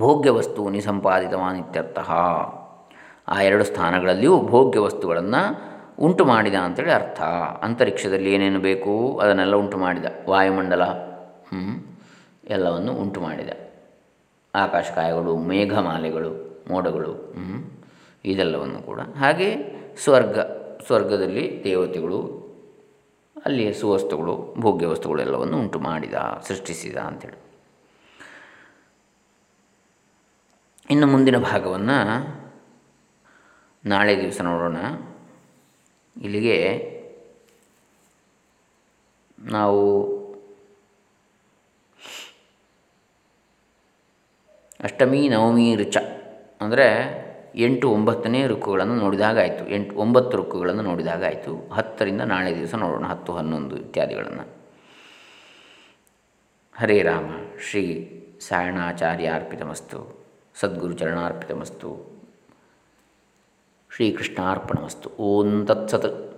ಭೋಗ್ಯ 0.01 0.29
ಸಂಪಾದಿತವಾನ್ 0.31 0.81
ಸಂಪಾದಿತವಾನಿತ್ಯರ್ಥ 0.89 1.99
ಆ 3.33 3.37
ಎರಡು 3.47 3.65
ಸ್ಥಾನಗಳಲ್ಲಿಯೂ 3.71 4.35
ಭೋಗ್ಯ 4.51 4.79
ವಸ್ತುಗಳನ್ನು 4.79 5.41
ಉಂಟು 6.05 6.23
ಮಾಡಿದ 6.31 6.57
ಅಂತೇಳಿ 6.67 6.93
ಅರ್ಥ। 6.99 7.21
ಅಂತರಿಕ್ಷದಲ್ಲಿ 7.67 8.29
ಏನೇನು 8.35 8.61
ಬೇಕು 8.69 8.93
ಅದನ್ನೆಲ್ಲ 9.23 9.55
ಉಂಟು 9.63 9.77
ಮಾಡಿದ, 9.77 10.07
ವಾಯುಮಂಡಲ 10.31 10.83
ಎಲ್ಲವನ್ನು 12.51 12.91
ಉಂಟು 12.93 13.19
ಮಾಡಿದ 13.21 13.49
ಆಕಾಶಕಾಯಗಳು, 14.55 15.37
ಮೇಘಮಾಲೆಗಳು, 15.37 16.31
ಮೋಡಗಳು 16.69 17.13
ಇದೆಲ್ಲವನ್ನು 18.25 18.79
ಕೂಡ. 18.81 18.99
ಹಾಗೆ 18.99 19.49
ಸ್ವರ್ಗ, 19.97 20.39
ಸ್ವರ್ಗದಲ್ಲಿ 20.85 21.61
ದೇವತೆಗಳು, 21.63 22.19
ಅಲ್ಲಿಯ 23.45 23.73
ಸುವಸ್ತುಗಳು 23.73 24.55
ಭೋಗ್ಯ 24.59 24.87
ವಸ್ತುಗಳೆಲ್ಲವನ್ನು 24.87 25.57
ಉಂಟು 25.59 25.79
ಮಾಡಿದ 25.79 26.13
ಸೃಷ್ಟಿಸಿದ 26.47 26.97
ಅಂಥೇಳಿ. 26.97 27.39
ಇನ್ನು 30.89 31.07
ಮುಂದಿನ 31.07 31.37
ಭಾಗವನ್ನು 31.37 31.97
ನಾಳೆ 33.85 34.21
ದಿವಸ 34.21 34.41
ನೋಡೋಣ. 34.41 34.77
ಇಲ್ಲಿಗೆ 36.21 36.57
ನಾವು 39.39 39.81
ಅಷ್ಟಮಿ, 44.83 45.29
ನವಮಿ 45.29 45.75
ಋಚ. 45.75 45.97
ಅಂದರೆ 46.61 47.21
ಎಂಟು, 47.55 47.89
ಒಂಬತ್ತನೇ 47.89 48.47
ಋಕ್ಕುಗಳನ್ನು 48.47 48.95
ನೋಡಿದಾಗ 48.95 49.39
ಆಯಿತು 49.39 49.67
ಎಂಟು, 49.67 49.95
ಒಂಬತ್ತು 49.95 50.37
ಋಕ್ಕುಗಳನ್ನು 50.37 50.81
ನೋಡಿದಾಗ 50.81 51.23
ಆಯಿತು 51.23 51.69
ಹತ್ತರಿಂದ 51.69 52.21
ನಾಳೆ 52.21 52.55
ದಿವಸ 52.55 52.75
ನೋಡೋಣ, 52.75 53.05
ಹತ್ತು, 53.05 53.33
ಹನ್ನೊಂದು 53.33 53.77
ಇತ್ಯಾದಿಗಳನ್ನು. 53.77 54.61
ಹರೇ 56.77 57.01
ರಾಮ. 57.01 57.29
ಶ್ರೀ 57.69 58.17
ಸಾಯಣಾಚಾರ್ಯ 58.41 59.27
ಅರ್ಪಿತಮಸ್ತು 59.27 60.25
ಸದ್ಗುರು 60.55 60.93
ಚರಣಾರ್ಪಿತಮಸ್ತು. 60.93 62.21
ಶ್ರೀಕೃಷ್ಣಾರ್ಪಣಮಸ್ತು. 63.95 65.09
ಓಂ 65.19 65.65
ತತ್ಸತ್. 65.65 66.30